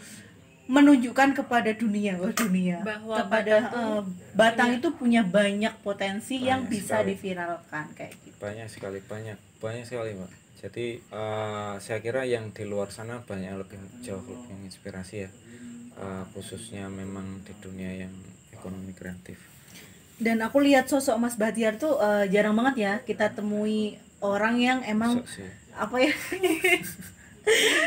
menunjukkan 0.67 1.39
kepada 1.39 1.71
dunia 1.79 2.19
oh 2.19 2.35
dunia. 2.35 2.83
Bahwa 2.83 3.23
kepada 3.23 3.71
Batang 3.71 3.79
eh, 3.79 4.03
Batang 4.35 4.71
itu 4.83 4.89
punya 4.99 5.23
banyak 5.23 5.71
potensi 5.87 6.43
yang 6.43 6.67
Banyak 6.67 6.75
bisa 6.75 6.99
sekali. 6.99 7.15
diviralkan 7.15 7.87
kayak 7.95 8.15
gitu. 8.27 8.35
Banyak 8.43 8.67
sekali 8.67 8.99
banyak 9.07 9.39
banyak 9.63 9.87
sekali 9.87 10.19
mbak. 10.19 10.31
Jadi 10.59 10.87
eh, 10.99 11.75
saya 11.79 11.99
kira 12.03 12.27
yang 12.27 12.51
di 12.51 12.67
luar 12.67 12.91
sana 12.91 13.23
banyak 13.23 13.55
lebih 13.55 13.79
jauh 14.03 14.19
lebih 14.27 14.51
menginspirasi 14.51 15.15
ya. 15.23 15.31
Eh, 15.95 16.25
khususnya 16.35 16.91
memang 16.91 17.47
di 17.47 17.55
dunia 17.63 18.03
yang 18.03 18.15
ekonomi 18.51 18.91
kreatif. 18.91 19.39
Dan 20.19 20.43
aku 20.43 20.59
lihat 20.59 20.91
sosok 20.91 21.23
Mas 21.23 21.39
Bahtiar 21.39 21.79
tuh 21.79 22.03
eh, 22.03 22.27
jarang 22.35 22.59
banget 22.59 22.75
ya 22.83 22.93
kita 23.07 23.31
temui 23.31 24.03
orang 24.19 24.59
yang 24.59 24.79
emang 24.83 25.23
sih. 25.31 25.47
Apa 25.77 25.97
ya 26.01 26.13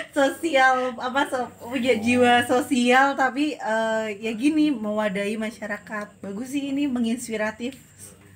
sosial 0.10 0.96
apa 0.96 1.22
so, 1.28 1.40
punya 1.62 1.94
jiwa 1.96 2.46
sosial 2.46 3.14
tapi 3.14 3.54
eh, 3.54 4.08
ya 4.18 4.32
gini 4.32 4.72
mewadahi 4.72 5.36
masyarakat 5.36 6.08
bagus 6.20 6.50
sih 6.50 6.72
ini 6.72 6.88
menginspiratif 6.88 7.76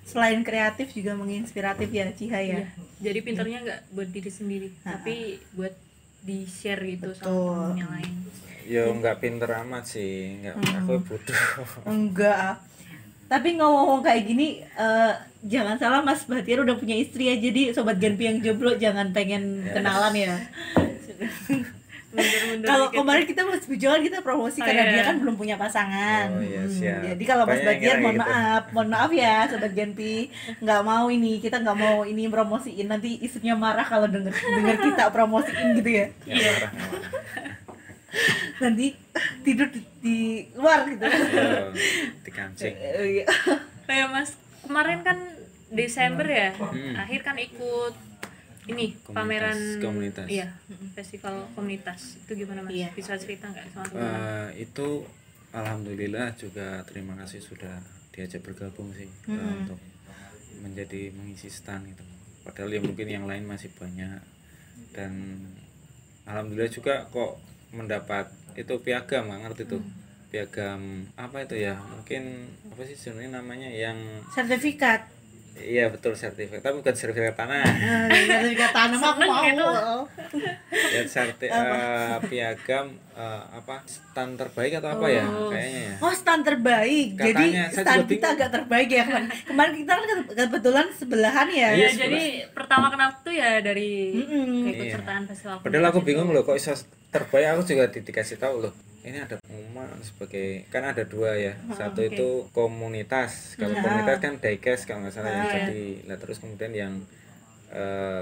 selain 0.03 0.43
kreatif 0.43 0.91
juga 0.91 1.15
menginspiratif 1.15 1.87
ya 1.87 2.11
Ciha 2.11 2.39
ya 2.39 2.59
Iya. 2.59 2.67
jadi 2.99 3.19
pinternya 3.19 3.57
nggak 3.61 3.81
buat 3.89 4.09
diri 4.09 4.27
sendiri 4.29 4.67
tapi 4.83 5.15
buat 5.53 5.71
di 6.19 6.43
share 6.43 6.83
gitu 6.83 7.07
Betul. 7.09 7.23
sama 7.23 7.71
temen 7.71 7.79
yang 7.79 7.91
lain 7.91 8.13
ya 8.63 8.83
nggak 8.89 9.15
pinter 9.19 9.49
amat 9.63 9.83
sih 9.85 10.39
nggak 10.39 10.55
Hmm. 10.55 10.75
aku 10.79 10.93
bodoh 11.03 11.39
enggak. 11.85 12.55
Tapi 13.33 13.57
ngomong-ngomong 13.57 14.01
kayak 14.01 14.23
gini 14.23 14.47
eh, 14.61 15.11
jangan 15.43 15.75
salah 15.75 15.99
Mas 15.99 16.21
Bahtiar 16.23 16.61
udah 16.61 16.77
punya 16.77 16.93
istri 16.93 17.25
ya 17.25 17.35
jadi 17.35 17.73
sobat 17.73 17.97
Genpi 17.97 18.23
yang 18.23 18.37
jomblo 18.39 18.77
jangan 18.77 19.09
pengen 19.09 19.65
Yes. 19.65 19.73
kenalan 19.73 20.13
ya 20.15 20.33
Mundur-mundur 22.13 22.67
kalau 22.69 22.87
kemarin 22.93 23.25
kita 23.25 23.41
Mas 23.41 23.65
Bujolan 23.65 23.97
kita 23.99 24.21
promosi 24.21 24.61
Oh, 24.61 24.65
karena 24.69 24.85
iya. 24.85 24.93
dia 24.93 25.03
kan 25.03 25.15
belum 25.17 25.33
punya 25.33 25.57
pasangan. 25.57 26.29
Oh, 26.29 26.45
iya, 26.45 26.61
Hmm, 26.61 26.69
siap. 26.69 26.99
Jadi 27.09 27.23
kalau 27.25 27.43
Mas 27.43 27.57
kira 27.57 27.97
mohon 27.97 28.13
gitu. 28.13 28.21
maaf, 28.21 28.63
mohon 28.69 28.89
maaf 28.93 29.09
ya 29.11 29.49
sobat 29.49 29.73
Genpi, 29.73 30.29
nggak 30.61 30.81
mau 30.85 31.09
ini 31.09 31.41
kita 31.41 31.57
nggak 31.57 31.73
mau 31.75 32.05
ini 32.05 32.29
promosiin 32.29 32.85
nanti 32.85 33.17
istrinya 33.17 33.57
marah 33.57 33.81
kalau 33.83 34.05
denger 34.05 34.29
denger 34.29 34.77
kita 34.85 35.09
promosiin 35.09 35.73
gitu 35.73 35.89
ya. 35.89 36.05
ya 36.23 36.37
marah 36.37 36.71
marah. 36.71 37.11
Nanti 38.59 38.93
tidur 39.41 39.67
di, 39.67 39.81
di 39.99 40.17
luar 40.53 40.85
gitu. 40.85 41.03
Oh, 41.03 41.71
dikancing 42.21 42.73
Eh, 42.73 43.19
iya. 43.19 43.25
kayak 43.83 44.07
mas 44.09 44.29
kemarin 44.61 45.01
kan 45.01 45.17
Desember 45.67 46.23
ya 46.23 46.53
Hmm. 46.53 46.93
akhir 46.95 47.19
kan 47.21 47.35
ikut 47.35 47.93
ini 48.63 48.95
Komunitas- 48.95 49.11
pameran 49.11 49.59
komunitas. 49.77 50.25
iya 50.25 50.47
festival 50.93 51.51
komunitas 51.51 52.15
itu 52.17 52.31
gimana 52.37 52.61
mas 52.61 52.71
Iya. 52.71 52.89
bisa 52.91 53.17
cerita 53.17 53.49
nggak 53.49 53.65
sama 53.69 53.83
teman 53.83 54.07
Eh, 54.07 54.63
itu 54.63 55.03
alhamdulillah 55.51 56.31
juga 56.33 56.79
terima 56.83 57.17
kasih 57.17 57.39
sudah 57.39 57.81
diajak 58.09 58.39
bergabung 58.41 58.93
sih 58.93 59.09
eh, 59.09 59.27
Mm-mm. 59.27 59.65
untuk 59.65 59.79
menjadi 60.59 61.11
mengisi 61.11 61.49
stand 61.49 61.89
gitu 61.89 62.05
padahal 62.41 62.69
ya 62.69 62.79
mungkin 62.79 63.03
yang 63.05 63.25
lain 63.25 63.43
masih 63.43 63.73
banyak 63.73 64.21
dan 64.91 65.11
alhamdulillah 66.23 66.71
juga 66.71 67.03
kok 67.05 67.35
mendapat 67.73 68.29
itu 68.53 68.77
piagam 68.79 69.33
ngerti 69.33 69.65
tuh 69.65 69.81
piagam 70.33 71.05
apa 71.13 71.45
itu 71.45 71.61
ya 71.61 71.77
mungkin 71.77 72.49
apa 72.73 72.81
sih 72.89 72.97
sebenarnya 72.97 73.37
namanya 73.37 73.69
yang 73.69 73.97
Sertifikat. 74.33 75.12
Iya 75.55 75.85
betul 75.85 76.11
sertifikat 76.11 76.59
tapi 76.59 76.75
bukan 76.75 76.91
sertifikat 76.91 77.35
tanah 77.35 77.61
Eh, 78.09 78.25
Sertifikat 78.25 78.71
tanam 78.71 78.97
aku 78.97 79.05
Seneng 79.15 79.29
mau. 79.29 79.43
gitu. 79.43 79.67
ya 80.89 81.01
serti 81.05 81.45
eh, 81.45 82.15
piagam 82.23 82.85
eh, 83.11 83.43
apa 83.53 83.81
stand 83.83 84.33
terbaik 84.35 84.73
atau 84.75 84.89
apa 84.91 85.05
ya 85.07 85.23
Oh. 85.23 85.47
kayaknya 85.47 85.81
ya 85.83 85.95
Oh 85.99 86.11
stand 86.11 86.41
terbaik, 86.41 87.07
jadi 87.15 87.37
Katanya, 87.39 87.63
stand 87.69 87.87
juga 88.01 88.11
kita 88.11 88.27
agak 88.33 88.49
terbaik 88.51 88.89
ya 88.89 89.03
kemarin. 89.03 89.27
Kemarin 89.29 89.73
kita 89.75 89.91
kan 89.93 90.03
kebetulan 90.27 90.85
sebelahan 90.91 91.47
ya. 91.47 91.69
ya 91.69 91.69
Iya, 91.75 91.89
jadi 91.99 92.23
pertama 92.49 92.85
kenal 92.87 93.09
tuh 93.19 93.31
ya 93.31 93.57
dari 93.59 93.91
Mm-mm. 94.15 94.69
ikut 94.69 94.83
Iya. 94.83 94.93
sertaan 94.95 95.23
festival 95.25 95.57
Padahal 95.59 95.85
aku 95.87 95.99
bingung 96.01 96.29
loh 96.29 96.41
kok 96.41 96.55
bisa 96.55 96.73
terbaik 97.07 97.45
aku 97.51 97.61
juga 97.67 97.85
di- 97.87 98.01
dikasih 98.01 98.37
tahu 98.37 98.55
loh. 98.59 98.73
Ini 99.03 99.17
ada 99.19 99.35
pengumuman 99.37 99.99
sebagai 99.99 100.63
kan 100.67 100.83
ada 100.83 101.03
dua 101.03 101.35
ya. 101.35 101.53
Satu 101.69 101.99
oke. 101.99 102.09
itu 102.09 102.27
komunitas. 102.51 103.59
Kalau 103.59 103.75
Hmm. 103.75 103.83
komunitas 103.83 104.17
kan 104.17 104.33
diecast 104.39 104.87
kalau 104.87 105.03
nggak 105.03 105.13
salah 105.13 105.29
ya. 105.29 105.43
Ah. 105.43 105.51
Jadi 105.51 105.81
lah 106.07 106.17
terus 106.17 106.39
kemudian 106.39 106.71
yang 106.71 106.93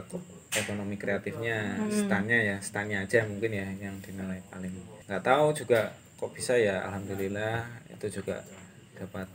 ko- 0.07 0.23
ekonomi 0.51 0.95
kreatifnya 0.95 1.75
Hmm. 1.75 1.91
standnya 1.91 2.39
ya 2.39 2.57
standnya 2.59 3.03
aja 3.03 3.23
mungkin 3.23 3.51
ya 3.51 3.67
yang 3.79 3.99
dinilai 3.99 4.39
paling 4.47 4.71
nggak 5.07 5.23
tahu 5.23 5.51
juga 5.53 5.91
kok 6.15 6.31
bisa 6.31 6.55
ya 6.55 6.83
alhamdulillah 6.87 7.67
itu 7.87 8.19
juga 8.19 8.39
dapat 8.95 9.27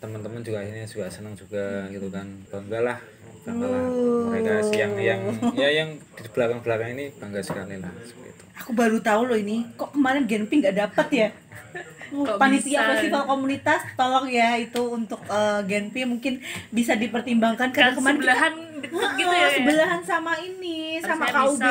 teman-teman 0.00 0.40
juga 0.40 0.58
akhirnya 0.58 0.86
juga 0.86 1.06
senang 1.06 1.34
juga 1.34 1.64
gitu 1.86 2.08
kan 2.08 2.24
bangga 2.46 2.78
lah 2.82 2.98
bangga 3.40 3.66
lah 3.66 3.84
mereka 4.26 4.52
sih 4.64 4.78
yang 4.78 4.92
yang 4.96 5.20
ya 5.54 5.68
yang 5.70 5.88
di 5.94 6.28
belakang 6.28 6.60
belakang 6.60 6.90
ini 6.94 7.12
bangga 7.14 7.40
sekali 7.40 7.76
lah 7.76 7.92
seperti 8.00 8.28
itu 8.28 8.44
Aku 8.58 8.72
baru 8.72 9.00
tahu 9.00 9.24
loh 9.24 9.38
ini. 9.38 9.64
Kok 9.72 9.96
kemarin 9.96 10.24
Genpi 10.24 10.60
nggak 10.60 10.76
dapat 10.78 11.06
ya? 11.10 11.28
Kok 12.28 12.36
Panitia 12.36 12.76
bisa? 12.76 12.88
festival 12.92 13.22
komunitas 13.24 13.80
tolong 13.94 14.28
ya 14.28 14.52
itu 14.54 14.82
untuk 14.84 15.16
eh, 15.22 15.60
Genpi 15.64 16.04
mungkin 16.04 16.44
bisa 16.68 16.92
dipertimbangkan 16.92 17.70
karena 17.70 17.88
kan 17.88 17.96
kemarin 17.96 18.16
kita 18.16 18.20
sebelahan 18.20 18.54
deket 18.80 19.10
gitu 19.16 19.32
ya 19.32 19.40
Ah, 19.40 19.50
sebelahan 19.50 20.00
sama 20.02 20.32
ini 20.38 21.00
sama 21.00 21.24
KUB. 21.26 21.64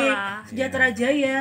Sejahtera 0.47 0.87
Jaya 0.89 1.37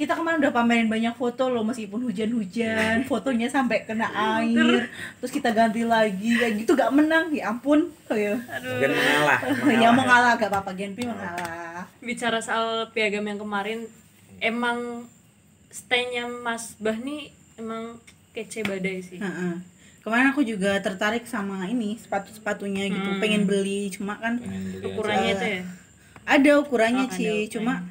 kita 0.00 0.16
kemarin 0.16 0.40
udah 0.40 0.48
pamerin 0.50 0.88
banyak 0.88 1.12
foto 1.12 1.46
loh 1.46 1.60
meskipun 1.60 2.00
hujan-hujan 2.02 3.04
fotonya 3.10 3.46
sampai 3.46 3.84
kena 3.84 4.08
air 4.08 4.88
terus 5.20 5.28
kita 5.28 5.50
ganti 5.50 5.84
lagi 5.84 6.32
kayak 6.32 6.54
gitu 6.58 6.72
gak 6.72 6.88
menang 6.88 7.28
ya 7.28 7.52
ampun. 7.52 7.92
Oh, 8.08 8.16
ya. 8.16 8.40
aduh. 8.48 8.72
Mungkin 8.72 8.90
mengalah 8.96 9.38
ya. 9.68 9.90
mengalah 9.92 10.30
gak 10.34 10.48
apa-apa 10.48 10.72
Genpi 10.72 11.04
mengalah. 11.04 11.84
bicara 12.00 12.40
soal 12.40 12.66
piagam 12.90 13.22
yang 13.22 13.36
kemarin 13.36 13.84
emang 14.40 15.04
stylenya 15.68 16.24
Mas 16.26 16.74
Bah 16.76 16.96
nih 16.96 17.28
emang 17.54 18.00
kece 18.30 18.62
badai 18.62 18.98
sih. 19.00 19.20
Heeh. 19.20 19.60
kemarin 20.00 20.32
aku 20.32 20.40
juga 20.40 20.80
tertarik 20.80 21.22
sama 21.24 21.66
ini 21.66 21.94
sepatu-sepatunya 21.94 22.88
gitu. 22.88 23.04
Hmm. 23.06 23.20
pengen 23.20 23.44
beli 23.44 23.90
cuma 23.90 24.16
kan 24.16 24.40
Pengen 24.40 24.62
beli 24.66 24.80
aja. 24.80 24.88
ukurannya 24.88 25.30
itu 25.30 25.46
ya? 25.46 25.62
Ada 26.24 26.50
ukurannya 26.58 27.04
Oh, 27.04 27.12
sih 27.12 27.38
cuma 27.48 27.84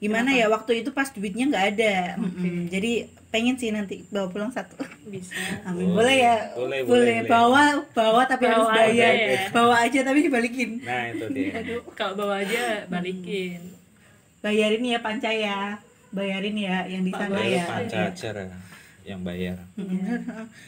gimana 0.00 0.32
ya 0.32 0.48
waktu 0.48 0.80
itu 0.80 0.90
pas 0.90 1.12
duitnya 1.12 1.44
nggak 1.46 1.66
ada 1.70 2.16
Mm-mm. 2.16 2.66
jadi 2.66 3.04
pengen 3.28 3.54
sih 3.54 3.68
nanti 3.68 4.02
bawa 4.08 4.26
pulang 4.26 4.48
satu 4.48 4.80
bisa 5.06 5.30
Amin. 5.68 5.86
Boleh. 5.86 5.94
Boleh 5.94 6.16
ya? 6.18 6.36
Boleh, 6.56 6.56
Boleh, 6.56 6.80
boleh, 6.82 7.16
boleh. 7.20 7.28
Bawa, 7.28 7.62
bawa 7.92 8.22
tapi 8.24 8.44
harus 8.44 8.64
Bawa 8.64 8.74
bayar. 8.74 8.90
aja 8.90 9.08
ya. 9.14 9.40
Bawa 9.52 9.74
aja 9.78 9.98
tapi 10.02 10.18
dibalikin. 10.24 10.70
nah 10.82 11.02
itu 11.06 11.24
dia 11.30 11.52
Aduh. 11.60 11.80
kalau 11.94 12.14
bawa 12.16 12.40
aja 12.40 12.88
balikin 12.88 13.60
Bayarin 14.40 14.82
ya 14.82 14.98
panca 14.98 15.28
ya. 15.28 15.76
Bayarin 16.10 16.56
ya 16.56 16.88
yang 16.88 17.04
di 17.04 17.12
sana 17.12 17.38
ya. 17.38 17.64
panca 17.68 18.08
yang 19.00 19.20
bayar 19.20 19.56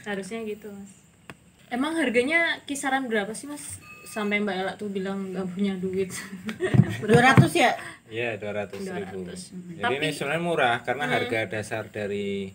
harusnya 0.02 0.40
gitu 0.42 0.68
mas 0.68 0.92
emang 1.68 1.94
harganya 1.94 2.60
kisaran 2.64 3.06
berapa 3.06 3.32
sih 3.32 3.46
mas 3.46 3.78
sampai 4.12 4.36
mbak 4.38 4.52
Ella 4.54 4.72
tuh 4.74 4.88
bilang 4.88 5.32
nggak 5.32 5.46
punya 5.48 5.72
duit 5.74 6.12
200 7.00 7.08
ya 7.54 7.72
Iya, 8.06 8.36
200 8.36 8.76
ribu. 8.76 9.24
200. 9.24 9.56
Jadi 9.72 9.80
Tapi- 9.80 9.96
ini 9.96 10.08
sebenarnya 10.12 10.44
murah 10.44 10.76
karena 10.80 11.08
harga 11.08 11.48
dasar 11.48 11.88
dari 11.88 12.52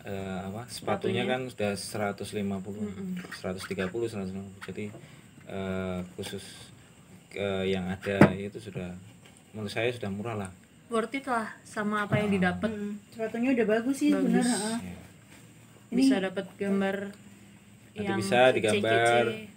eh, 0.00 0.40
apa 0.40 0.62
sepatunya 0.68 1.22
kan 1.24 1.46
sudah 1.46 1.74
150, 1.74 2.22
130, 2.38 3.66
150. 3.82 4.62
Jadi 4.62 4.84
eh, 5.48 5.98
khusus 6.14 6.70
eh, 7.32 7.64
yang 7.68 7.86
ada 7.88 8.30
itu 8.32 8.62
sudah 8.62 8.94
menurut 9.50 9.68
saya 9.68 9.90
sudah 9.90 10.06
murah 10.08 10.38
lah. 10.38 10.50
worth 10.86 11.10
it 11.12 11.24
lah 11.24 11.50
sama 11.62 12.04
apa 12.04 12.16
yang 12.16 12.30
didapat 12.30 12.68
Mm, 12.68 12.94
sepatunya 13.08 13.48
udah 13.54 13.66
bagus 13.66 13.96
sih 13.98 14.12
Bagus. 14.12 14.28
bener 14.28 14.46
ha. 14.46 14.72
Ya. 14.78 14.96
bisa 15.90 16.14
dapat 16.20 16.46
gambar 16.54 16.96
Nanti 17.10 17.96
yang 17.98 18.16
bisa 18.16 18.38
digambar 18.50 19.24
kece-kece. 19.24 19.50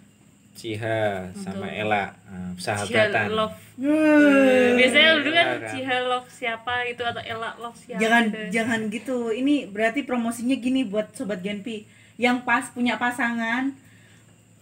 Ciha 0.56 1.28
sama 1.36 1.68
Ella 1.68 2.16
Ciha 2.56 2.80
sahabatan. 2.80 3.28
love 3.30 3.56
Hmm. 3.76 4.72
biasanya 4.74 5.10
dulu 5.14 5.30
kan? 5.30 5.46
Ciha 5.68 5.96
love 6.02 6.28
siapa 6.28 6.74
gitu 6.86 7.02
atau 7.02 7.20
Ella 7.20 7.52
love 7.56 7.76
siapa 7.76 8.00
jangan 8.00 8.24
gitu. 8.26 8.40
jangan 8.50 8.80
gitu 8.88 9.16
ini 9.30 9.54
berarti 9.66 10.00
promosinya 10.00 10.56
gini 10.56 10.82
buat 10.82 11.12
sobat 11.12 11.38
Genpi 11.38 11.84
yang 12.16 12.40
pas 12.40 12.66
punya 12.66 12.96
pasangan 12.96 13.76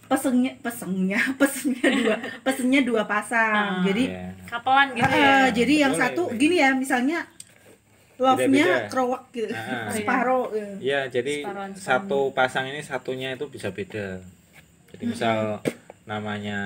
pesennya 0.05 0.53
pesennya 0.59 1.17
pesennya 1.39 1.87
dua 1.89 2.15
pesennya 2.45 2.81
dua 2.83 3.03
pasang 3.05 3.81
Ah. 3.81 3.83
jadi 3.83 4.03
Ya. 4.05 4.25
kapelan 4.45 4.87
gitu 4.91 5.07
Ah, 5.07 5.15
ya 5.15 5.33
jadi 5.55 5.73
yang 5.79 5.93
Boleh, 5.93 6.03
satu 6.05 6.21
gini 6.35 6.55
ya 6.57 6.69
misalnya 6.73 7.19
love-nya 8.15 8.87
krowak 8.87 9.27
gitu 9.31 9.51
Ah. 9.51 9.89
separuh 9.89 10.47
gitu. 10.49 10.71
Ya, 10.79 11.03
jadi 11.05 11.41
Separuhan 11.41 11.71
satu 11.73 12.19
pasang 12.31 12.63
ini 12.65 12.79
satunya 12.79 13.33
itu 13.33 13.43
bisa 13.45 13.71
beda. 13.71 14.23
Jadi 14.87 15.03
misal 15.05 15.59
namanya 16.05 16.59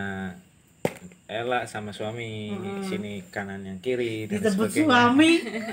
Ella 1.26 1.62
sama 1.64 1.94
suami, 1.94 2.50
sini 2.82 3.22
kanan 3.30 3.62
yang 3.62 3.78
kiri 3.78 4.26
dan 4.26 4.42
disebut 4.42 4.66
sebagainya. 4.66 4.88
suami. 4.90 5.32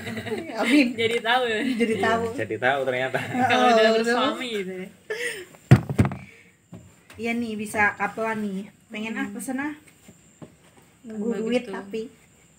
Amin. 0.61 0.87
Jadi 0.93 1.17
tahu 1.17 1.43
ya? 1.45 1.61
Jadi 1.65 1.93
Iya, 1.95 2.05
tahu. 2.05 2.23
Jadi 2.31 2.55
tahu 2.57 2.79
ternyata. 2.85 3.17
kalau 3.49 3.65
udah 3.67 3.83
Oh, 3.83 3.93
bersuami 3.97 4.47
gitu 4.53 4.73
ya. 4.75 4.87
Iya 7.17 7.31
nih 7.33 7.53
bisa 7.57 7.97
kapelan 7.97 8.45
nih. 8.45 8.69
Pengen 8.87 9.17
ah 9.17 9.27
pesen 9.33 9.57
ah. 9.57 9.73
Nunggu 11.01 11.33
Bagus 11.33 11.41
duit 11.41 11.63
tuh. 11.65 11.73
tapi. 11.73 12.01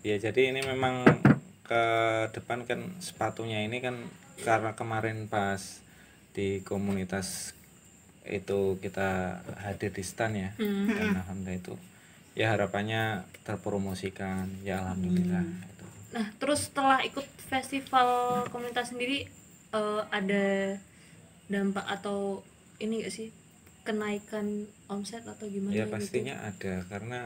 Ya, 0.02 0.16
jadi 0.18 0.50
ini 0.50 0.60
memang 0.62 1.06
ke 1.62 1.82
depan 2.32 2.66
kan 2.66 2.98
sepatunya 2.98 3.62
ini 3.62 3.78
kan 3.78 3.94
karena 4.40 4.74
kemarin 4.74 5.30
pas 5.30 5.78
di 6.32 6.66
komunitas 6.66 7.54
itu 8.28 8.76
kita 8.78 9.40
hadir 9.58 9.90
di 9.90 10.04
stand 10.04 10.34
ya. 10.36 10.50
Hmm. 10.56 10.86
Dan 10.86 11.16
alhamdulillah 11.16 11.58
itu 11.58 11.74
ya 12.38 12.54
harapannya 12.54 13.26
terpromosikan 13.42 14.46
ya 14.62 14.78
alhamdulillah 14.78 15.42
itu. 15.42 15.86
nah 16.14 16.26
terus 16.38 16.70
setelah 16.70 17.02
ikut 17.02 17.26
festival 17.42 18.06
komunitas 18.48 18.94
sendiri 18.94 19.26
eh, 19.74 20.02
ada 20.08 20.78
dampak 21.50 21.82
atau 21.90 22.46
ini 22.78 23.02
gak 23.02 23.10
sih 23.10 23.34
kenaikan 23.82 24.70
omset 24.86 25.26
atau 25.26 25.50
gimana 25.50 25.74
ya 25.74 25.90
gitu? 25.90 25.98
pastinya 25.98 26.38
ada 26.46 26.86
karena 26.86 27.20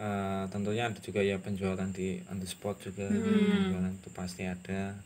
eh, 0.00 0.42
tentunya 0.48 0.88
ada 0.88 0.96
juga 1.04 1.20
ya 1.20 1.36
penjualan 1.36 1.90
di 1.92 2.24
on 2.32 2.40
the 2.40 2.48
spot 2.48 2.80
juga 2.80 3.12
Hmm. 3.12 3.68
penjualan 3.68 3.92
itu 3.92 4.08
pasti 4.16 4.48
ada 4.48 4.96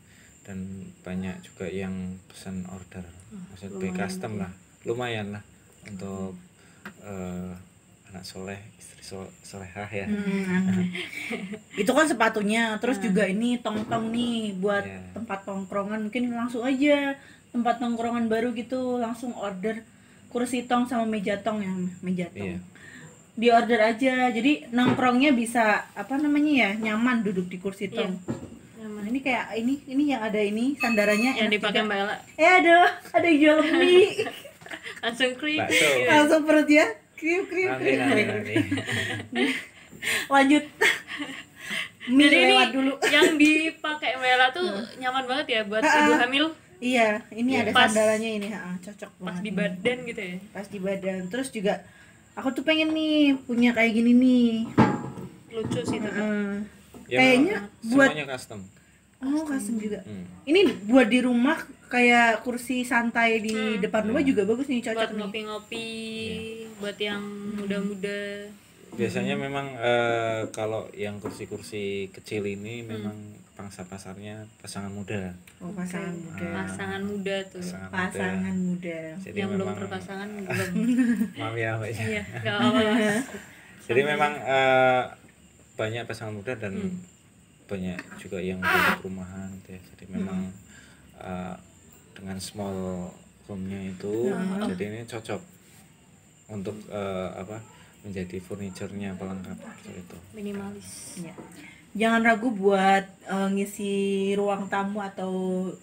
dan 0.47 0.57
banyak 1.03 1.43
juga 1.43 1.67
yang 1.67 2.21
pesan 2.31 2.63
order 2.71 3.03
maksud 3.51 3.67
by 3.75 3.91
lumayan 3.91 3.99
custom 3.99 4.31
ya. 4.37 4.41
lah 4.47 4.51
lumayan 4.85 5.33
lah 5.33 5.43
untuk 5.83 6.37
eh, 7.01 7.51
anak 8.09 8.23
soleh 8.23 8.57
istri 8.77 9.01
sol 9.01 9.25
solehah 9.41 9.85
ya. 9.87 10.05
Hmm, 10.05 10.87
itu 11.81 11.89
kan 11.89 12.05
sepatunya 12.05 12.77
terus 12.77 12.97
juga 12.97 13.25
ini 13.25 13.57
tongtong 13.57 14.09
nih 14.09 14.55
buat 14.55 14.81
Iya. 14.81 15.01
tempat 15.13 15.43
tongkrongan 15.43 16.07
mungkin 16.07 16.31
langsung 16.31 16.61
aja 16.61 17.17
tempat 17.49 17.77
tongkrongan 17.77 18.25
baru 18.25 18.51
gitu 18.51 18.97
langsung 18.97 19.33
order 19.33 19.81
kursi 20.29 20.63
tong 20.63 20.83
sama 20.83 21.05
meja 21.05 21.39
tong 21.39 21.59
yang 21.59 21.87
meja 22.01 22.27
tong. 22.29 22.55
Iya. 22.55 22.59
di 23.35 23.51
order 23.51 23.79
aja 23.83 24.31
jadi 24.31 24.71
nongkrongnya 24.71 25.31
bisa 25.31 25.83
apa 25.91 26.15
namanya 26.15 26.51
ya 26.55 26.91
nyaman 26.91 27.19
duduk 27.19 27.51
di 27.51 27.59
kursi 27.59 27.91
tong. 27.91 28.15
Nyaman. 28.79 29.01
nah, 29.01 29.11
ini 29.11 29.19
kayak 29.19 29.45
ini 29.55 29.75
ini 29.85 30.03
yang 30.09 30.23
ada 30.23 30.39
ini 30.39 30.79
sandarannya 30.79 31.35
yang 31.35 31.49
dipakai 31.49 31.83
mbak 31.83 31.99
Ella. 31.99 32.15
Eh 32.35 32.47
ada 32.47 32.75
ada 33.11 33.27
yang 33.27 33.39
jual 33.43 33.59
mie 33.75 34.23
langsung 35.05 35.31
klik 35.35 35.61
bakso 35.61 35.85
langsung 36.03 36.41
perutnya 36.43 36.85
kriuk 37.13 37.45
kriuk 37.45 37.69
nanti 37.71 37.91
kriuk 37.93 38.65
lanjut. 40.27 40.65
Mie 42.05 42.29
jadi 42.29 42.37
ini 42.47 42.65
dulu. 42.71 42.93
yang 43.15 43.33
dipakai 43.35 44.13
mbak 44.17 44.29
Ella 44.31 44.47
tuh 44.51 44.67
nyaman 44.97 45.25
banget 45.25 45.45
ya 45.49 45.61
buat 45.63 45.81
ibu 45.81 46.13
hamil? 46.15 46.45
Iya, 46.77 47.23
ini 47.31 47.51
ada 47.55 47.71
Pas- 47.71 47.89
sandarannya 47.89 48.31
ini, 48.35 48.47
ha, 48.51 48.75
cocok 48.77 49.11
pas 49.15 49.25
banget. 49.31 49.41
di 49.41 49.51
badan 49.51 49.97
gitu 50.05 50.21
ya? 50.21 50.35
Pas 50.51 50.67
di 50.67 50.77
badan. 50.77 51.21
Terus 51.31 51.49
juga 51.49 51.81
aku 52.35 52.51
tuh 52.51 52.61
pengen 52.61 52.91
nih 52.91 53.33
punya 53.39 53.71
kayak 53.71 53.95
gini 53.95 54.11
nih. 54.13 54.51
lucu 55.49 55.81
sih 55.81 55.97
tuh. 55.97 56.11
Ya, 57.07 57.17
Kayaknya 57.17 57.57
buat- 57.87 58.11
semuanya 58.11 58.25
custom. 58.27 58.59
Oh, 59.23 59.41
custom 59.41 59.75
juga. 59.79 60.03
Hmm. 60.03 60.27
Ini 60.43 60.61
buat 60.85 61.07
di 61.07 61.19
rumah 61.23 61.57
kayak 61.95 62.43
kursi 62.43 62.83
santai 62.83 63.39
di 63.39 63.55
depan 63.79 64.03
rumah 64.05 64.19
juga 64.21 64.43
bagus 64.43 64.67
nih, 64.67 64.81
buat 64.81 64.87
cocok 64.91 65.09
nih. 65.09 65.17
ngopi-ngopi 65.17 65.87
Iya. 65.87 66.67
buat 66.75 66.97
yang 66.99 67.23
muda-muda 67.53 68.19
biasanya 68.91 69.35
memang 69.35 69.75
eh, 69.77 70.41
kalau 70.51 70.87
yang 70.93 71.15
kursi-kursi 71.17 71.83
kecil 72.11 72.43
ini 72.45 72.79
Hmm. 72.79 72.89
memang 72.89 73.17
pangsa 73.53 73.83
pasarnya 73.83 74.43
pasangan 74.57 74.87
muda 74.89 75.31
Oh, 75.57 75.71
pasangan 75.71 76.11
muda. 76.13 76.47
pasangan 76.53 77.01
muda 77.01 77.35
tuh 77.45 77.59
pasangan, 77.61 77.87
Pasangan 77.89 78.55
muda. 78.57 78.99
muda 79.15 79.21
jadi 79.21 79.37
yang 79.37 79.51
belum 79.53 79.67
berpasangan 79.73 80.27
belum 80.45 80.71
maaf 81.33 81.55
ya 81.55 81.69
Mbak. 81.73 81.89
iya 81.93 82.23
nggak 82.37 82.53
apa-apa 82.53 82.81
jadi 83.87 84.01
memang 84.05 84.31
eh, 84.41 85.03
banyak 85.73 86.03
pasangan 86.03 86.33
muda 86.33 86.53
dan 86.53 86.73
Hmm. 86.75 86.99
banyak 87.65 87.97
juga 88.17 88.37
yang 88.37 88.59
punya 88.59 88.93
perumahan 88.95 89.49
gitu 89.57 89.69
ya 89.71 89.81
jadi 89.89 90.05
memang 90.13 90.39
eh, 91.17 91.55
dengan 92.15 92.37
small 92.39 93.11
roomnya 93.45 93.77
itu 93.85 94.31
Hmm. 94.31 94.65
jadi 94.65 94.83
ini 94.89 95.01
cocok 95.03 95.41
untuk 96.47 96.73
eh, 96.87 97.29
apa 97.35 97.61
menjadi 98.01 98.37
furniturnya 98.39 99.13
pelengkap 99.13 99.57
seperti 99.57 99.89
itu 99.99 100.17
minimalis 100.31 100.89
Iya. 101.19 101.35
Jangan 101.95 102.21
ragu 102.23 102.51
buat 102.51 103.05
eh, 103.07 103.49
ngisi 103.51 103.93
ruang 104.33 104.67
tamu 104.67 104.99
atau 104.99 105.31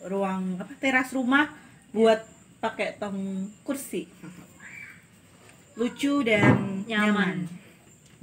ruang 0.04 0.56
apa 0.56 0.72
teras 0.76 1.08
rumah 1.10 1.48
buat 1.88 2.20
pakai 2.58 2.94
tong 2.94 3.16
kursi. 3.62 4.04
Lucu 5.72 6.20
dan 6.20 6.84
Nyaman. 6.84 6.86
nyaman. 6.86 7.36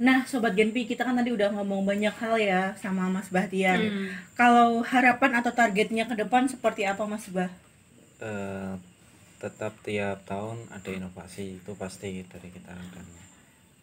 Nah, 0.00 0.24
sobat 0.24 0.56
Genpi, 0.56 0.86
kita 0.86 1.02
kan 1.02 1.12
tadi 1.12 1.28
udah 1.28 1.52
ngomong 1.52 1.84
banyak 1.84 2.14
hal 2.14 2.40
ya 2.40 2.72
sama 2.74 3.04
Mas 3.06 3.28
Bahtiar. 3.28 3.76
Hmm. 3.76 4.08
Kalau 4.32 4.80
harapan 4.80 5.36
atau 5.36 5.52
targetnya 5.52 6.08
ke 6.08 6.16
depan 6.16 6.48
seperti 6.48 6.86
apa 6.86 7.04
Mas 7.04 7.28
Bah? 7.28 7.50
Eh, 8.20 8.74
tetap 9.40 9.72
tiap 9.80 10.28
tahun 10.28 10.68
ada 10.68 10.90
inovasi 10.92 11.64
itu 11.64 11.72
pasti 11.74 12.20
dari 12.28 12.48
kita 12.52 12.76
dan 12.76 13.06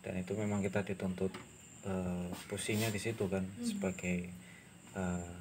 dan 0.06 0.14
itu 0.22 0.38
memang 0.38 0.62
kita 0.62 0.86
dituntut 0.86 1.34
eh, 1.90 2.30
posisinya 2.48 2.94
di 2.94 3.02
situ 3.02 3.26
kan 3.26 3.44
sebagai 3.66 4.30
eh, 4.94 5.34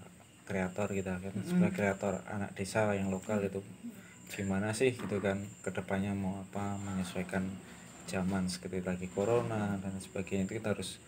kreator 0.46 0.88
kita 0.94 1.18
kan. 1.18 1.34
Sebagai 1.42 1.74
kreator 1.74 2.22
anak 2.30 2.54
desa 2.54 2.94
yang 2.94 3.10
lokal 3.10 3.42
itu 3.42 3.60
gimana 4.26 4.74
sih 4.74 4.94
gitu 4.94 5.22
kan 5.22 5.38
ke 5.62 5.70
depannya 5.70 6.10
mau 6.10 6.42
apa 6.42 6.74
menyesuaikan 6.82 7.46
zaman 8.10 8.50
seperti 8.50 8.82
lagi 8.82 9.06
corona 9.10 9.78
dan 9.78 9.94
sebagainya 10.02 10.50
itu 10.50 10.58
kita 10.58 10.74
harus 10.74 10.98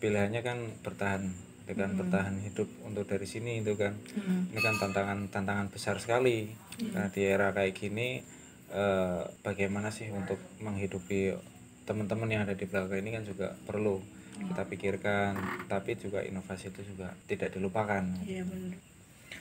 pilihannya 0.00 0.40
kan 0.40 0.58
bertahan 0.80 1.32
itu 1.62 1.72
kan 1.72 1.94
bertahan 1.94 2.34
hidup 2.40 2.66
untuk 2.82 3.04
dari 3.04 3.24
sini 3.24 3.60
itu 3.60 3.74
kan 3.74 3.94
ini 4.48 4.58
kan 4.58 4.74
tantangan 4.76 5.18
tantangan 5.28 5.66
besar 5.68 5.96
sekali 5.96 6.50
nah 6.90 7.06
di 7.06 7.22
era 7.22 7.50
kayak 7.50 7.72
gini 7.72 8.18
eh, 8.68 9.22
bagaimana 9.40 9.88
sih 9.88 10.08
untuk 10.08 10.36
menghidupi 10.58 11.32
teman-teman 11.82 12.28
yang 12.28 12.42
ada 12.42 12.52
di 12.52 12.62
belakang 12.62 12.98
ini 12.98 13.10
kan 13.12 13.22
juga 13.22 13.54
perlu 13.60 14.02
kita 14.32 14.62
pikirkan 14.64 15.32
tapi 15.66 15.94
juga 15.94 16.18
inovasi 16.20 16.68
itu 16.68 16.82
juga 16.84 17.14
tidak 17.26 17.52
dilupakan 17.52 18.02
Iya 18.22 18.42
benar. 18.42 18.74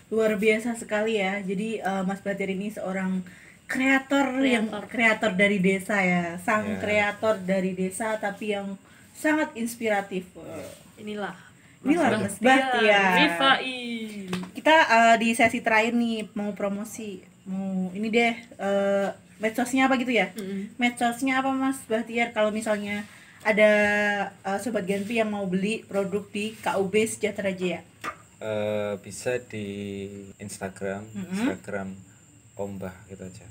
Luar 0.08 0.36
biasa 0.36 0.76
sekali 0.76 1.16
ya. 1.16 1.40
Jadi 1.40 1.80
eh, 1.80 2.04
Mas 2.04 2.20
Bahtiar 2.20 2.50
ini 2.50 2.68
seorang 2.68 3.24
kreator 3.66 4.44
yang 4.44 4.68
kreator 4.86 5.32
dari 5.34 5.58
desa 5.58 6.04
ya. 6.04 6.36
Sang 6.38 6.68
Ya. 6.68 6.78
kreator 6.78 7.40
dari 7.42 7.72
desa 7.72 8.20
tapi 8.20 8.52
yang 8.52 8.76
sangat 9.12 9.56
inspiratif. 9.56 10.28
inilah 10.98 11.34
Inilah 11.82 12.10
Mas 12.20 12.38
Bahtiar. 12.38 13.14
Rifai 13.18 13.78
Kita 14.54 14.76
eh, 14.86 15.16
di 15.18 15.30
sesi 15.34 15.60
terakhir 15.60 15.98
nih 15.98 16.30
mau 16.38 16.54
promosi. 16.54 17.22
Mau 17.50 17.90
ini 17.92 18.08
deh 18.08 18.34
eh, 18.38 19.10
medsosnya 19.42 19.90
apa 19.90 19.98
gitu 19.98 20.14
ya? 20.14 20.30
Mm-mm. 20.38 20.78
medsosnya 20.78 21.42
apa 21.42 21.50
Mas 21.50 21.82
Bahtiar? 21.90 22.30
Kalau 22.32 22.54
misalnya 22.54 23.02
ada 23.42 23.72
eh, 24.30 24.58
sobat 24.62 24.86
Genpi 24.86 25.18
yang 25.18 25.34
mau 25.34 25.50
beli 25.50 25.82
produk 25.82 26.22
di 26.30 26.54
KUB 26.56 26.94
Sejahtera 27.10 27.50
Jaya 27.50 27.82
Eh, 28.42 28.94
bisa 29.02 29.38
di 29.38 29.66
Instagram 30.38 31.06
Mm-mm. 31.14 31.30
Instagram 31.30 31.94
Ombah 32.58 32.94
gitu 33.06 33.22
aja. 33.22 33.46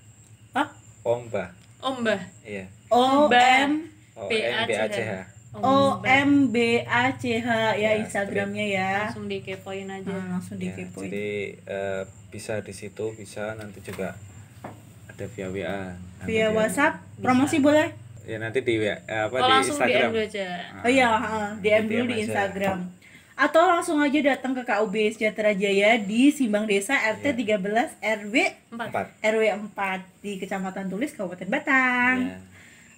Ah 0.51 0.71
Ombah. 1.03 1.51
Oh 1.81 1.97
mbah. 1.97 2.21
iya. 2.45 2.67
O 2.93 3.27
M 3.33 3.87
B 4.29 4.33
A 4.45 4.67
C 4.69 4.99
H 5.01 5.40
O. 5.53 5.99
M 6.01 6.49
B 6.49 6.57
A 6.81 7.11
C 7.13 7.37
H 7.37 7.49
ya 7.75 7.91
Ya, 7.91 7.91
Instagramnya 7.99 8.63
ya 8.65 8.91
Langsung 9.05 9.27
dikepoin 9.27 9.85
aja. 9.85 10.07
Nah, 10.07 10.39
langsung 10.39 10.57
Ya, 10.57 10.71
dikepoin 10.71 11.07
jadi 11.07 11.29
eh, 11.61 12.03
bisa 12.29 12.59
di 12.59 12.71
situ 12.71 13.11
bisa 13.13 13.55
nanti 13.55 13.79
juga 13.81 14.15
ada 15.09 15.25
via 15.27 15.49
WA 15.49 15.81
Nanti 16.17 16.25
via 16.25 16.39
dia- 16.41 16.51
WhatsApp 16.51 17.03
promosi 17.19 17.59
boleh 17.59 17.91
ya 18.23 18.39
nanti 18.39 18.61
di 18.61 18.79
WA 18.79 18.95
eh, 19.01 19.21
apa 19.21 19.35
Oh, 19.35 19.41
di 19.41 19.51
langsung 19.51 19.75
DM 19.75 19.83
Instagram 19.83 20.09
dulu 20.09 20.23
aja. 20.23 20.47
Ah, 20.47 20.81
Oh 20.81 20.89
iya, 20.89 21.09
heeh, 21.11 21.49
DM 21.59 21.85
dulu 21.85 21.91
DM 21.91 22.07
di 22.07 22.15
aja. 22.15 22.23
Instagram. 22.23 22.79
Atau 23.33 23.63
langsung 23.65 23.99
aja 23.99 24.21
datang 24.23 24.53
ke 24.53 24.63
KUB 24.63 24.95
Sejahtera 25.11 25.51
Jaya 25.51 25.97
di 25.99 26.29
Simbang 26.29 26.63
Desa 26.63 26.95
RT 26.95 27.25
Iya. 27.35 27.57
13 27.57 27.91
RW 27.99 28.35
Empat. 28.71 28.87
empat 28.87 29.07
RW 29.19 29.43
4 29.67 29.99
di 30.21 30.37
Kecamatan 30.37 30.87
Tulis 30.87 31.11
Kabupaten 31.11 31.49
Batang. 31.49 32.17
ya. 32.23 32.37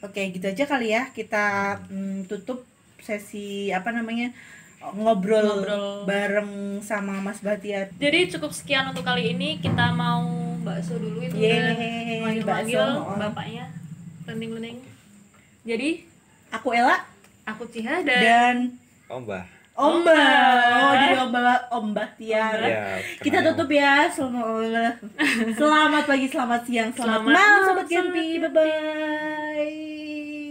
Oke, 0.03 0.35
gitu 0.35 0.47
aja 0.51 0.65
kali 0.67 0.91
ya. 0.91 1.09
Kita 1.15 1.79
mm, 1.87 2.27
tutup 2.27 2.67
sesi 2.99 3.71
apa 3.71 3.95
namanya? 3.95 4.35
ngobrol, 4.83 5.63
Ngobrol. 5.63 6.11
bareng 6.11 6.83
sama 6.83 7.23
Mas 7.23 7.39
Batiar. 7.39 7.95
Jadi 8.03 8.35
cukup 8.35 8.51
sekian 8.51 8.91
untuk 8.91 9.07
kali 9.07 9.31
ini. 9.31 9.63
Kita 9.63 9.95
mau 9.95 10.27
bakso 10.67 10.99
dulu 10.99 11.23
itu 11.23 11.39
Yeay, 11.39 11.55
udah 11.55 12.19
manggil-manggil 12.27 12.83
bakso. 12.83 13.15
bapaknya. 13.15 13.65
Lenting-lenting. 14.27 14.79
Jadi 15.63 15.91
Aku 16.51 16.75
Ella 16.75 17.01
aku 17.49 17.65
Ciha 17.71 18.03
dan, 18.05 18.21
dan 18.21 18.57
Ombah 19.09 19.47
Omba. 19.73 20.21
Oh, 20.85 20.93
jadi 20.93 21.17
Omba 21.25 21.41
Omba 21.73 22.05
Tiar. 22.21 22.61
ya 22.61 23.01
Kita 23.25 23.41
tutup 23.41 23.73
ya. 23.73 24.05
Selamat, 24.13 25.01
selamat 25.57 26.05
pagi, 26.05 26.27
selamat 26.29 26.61
siang, 26.69 26.91
selamat, 26.93 27.25
Selamat 27.25 27.33
malam, 27.33 27.61
Sobat 27.65 27.87
Gempi. 27.89 28.27
Bye 28.37 28.51
bye. 28.53 30.42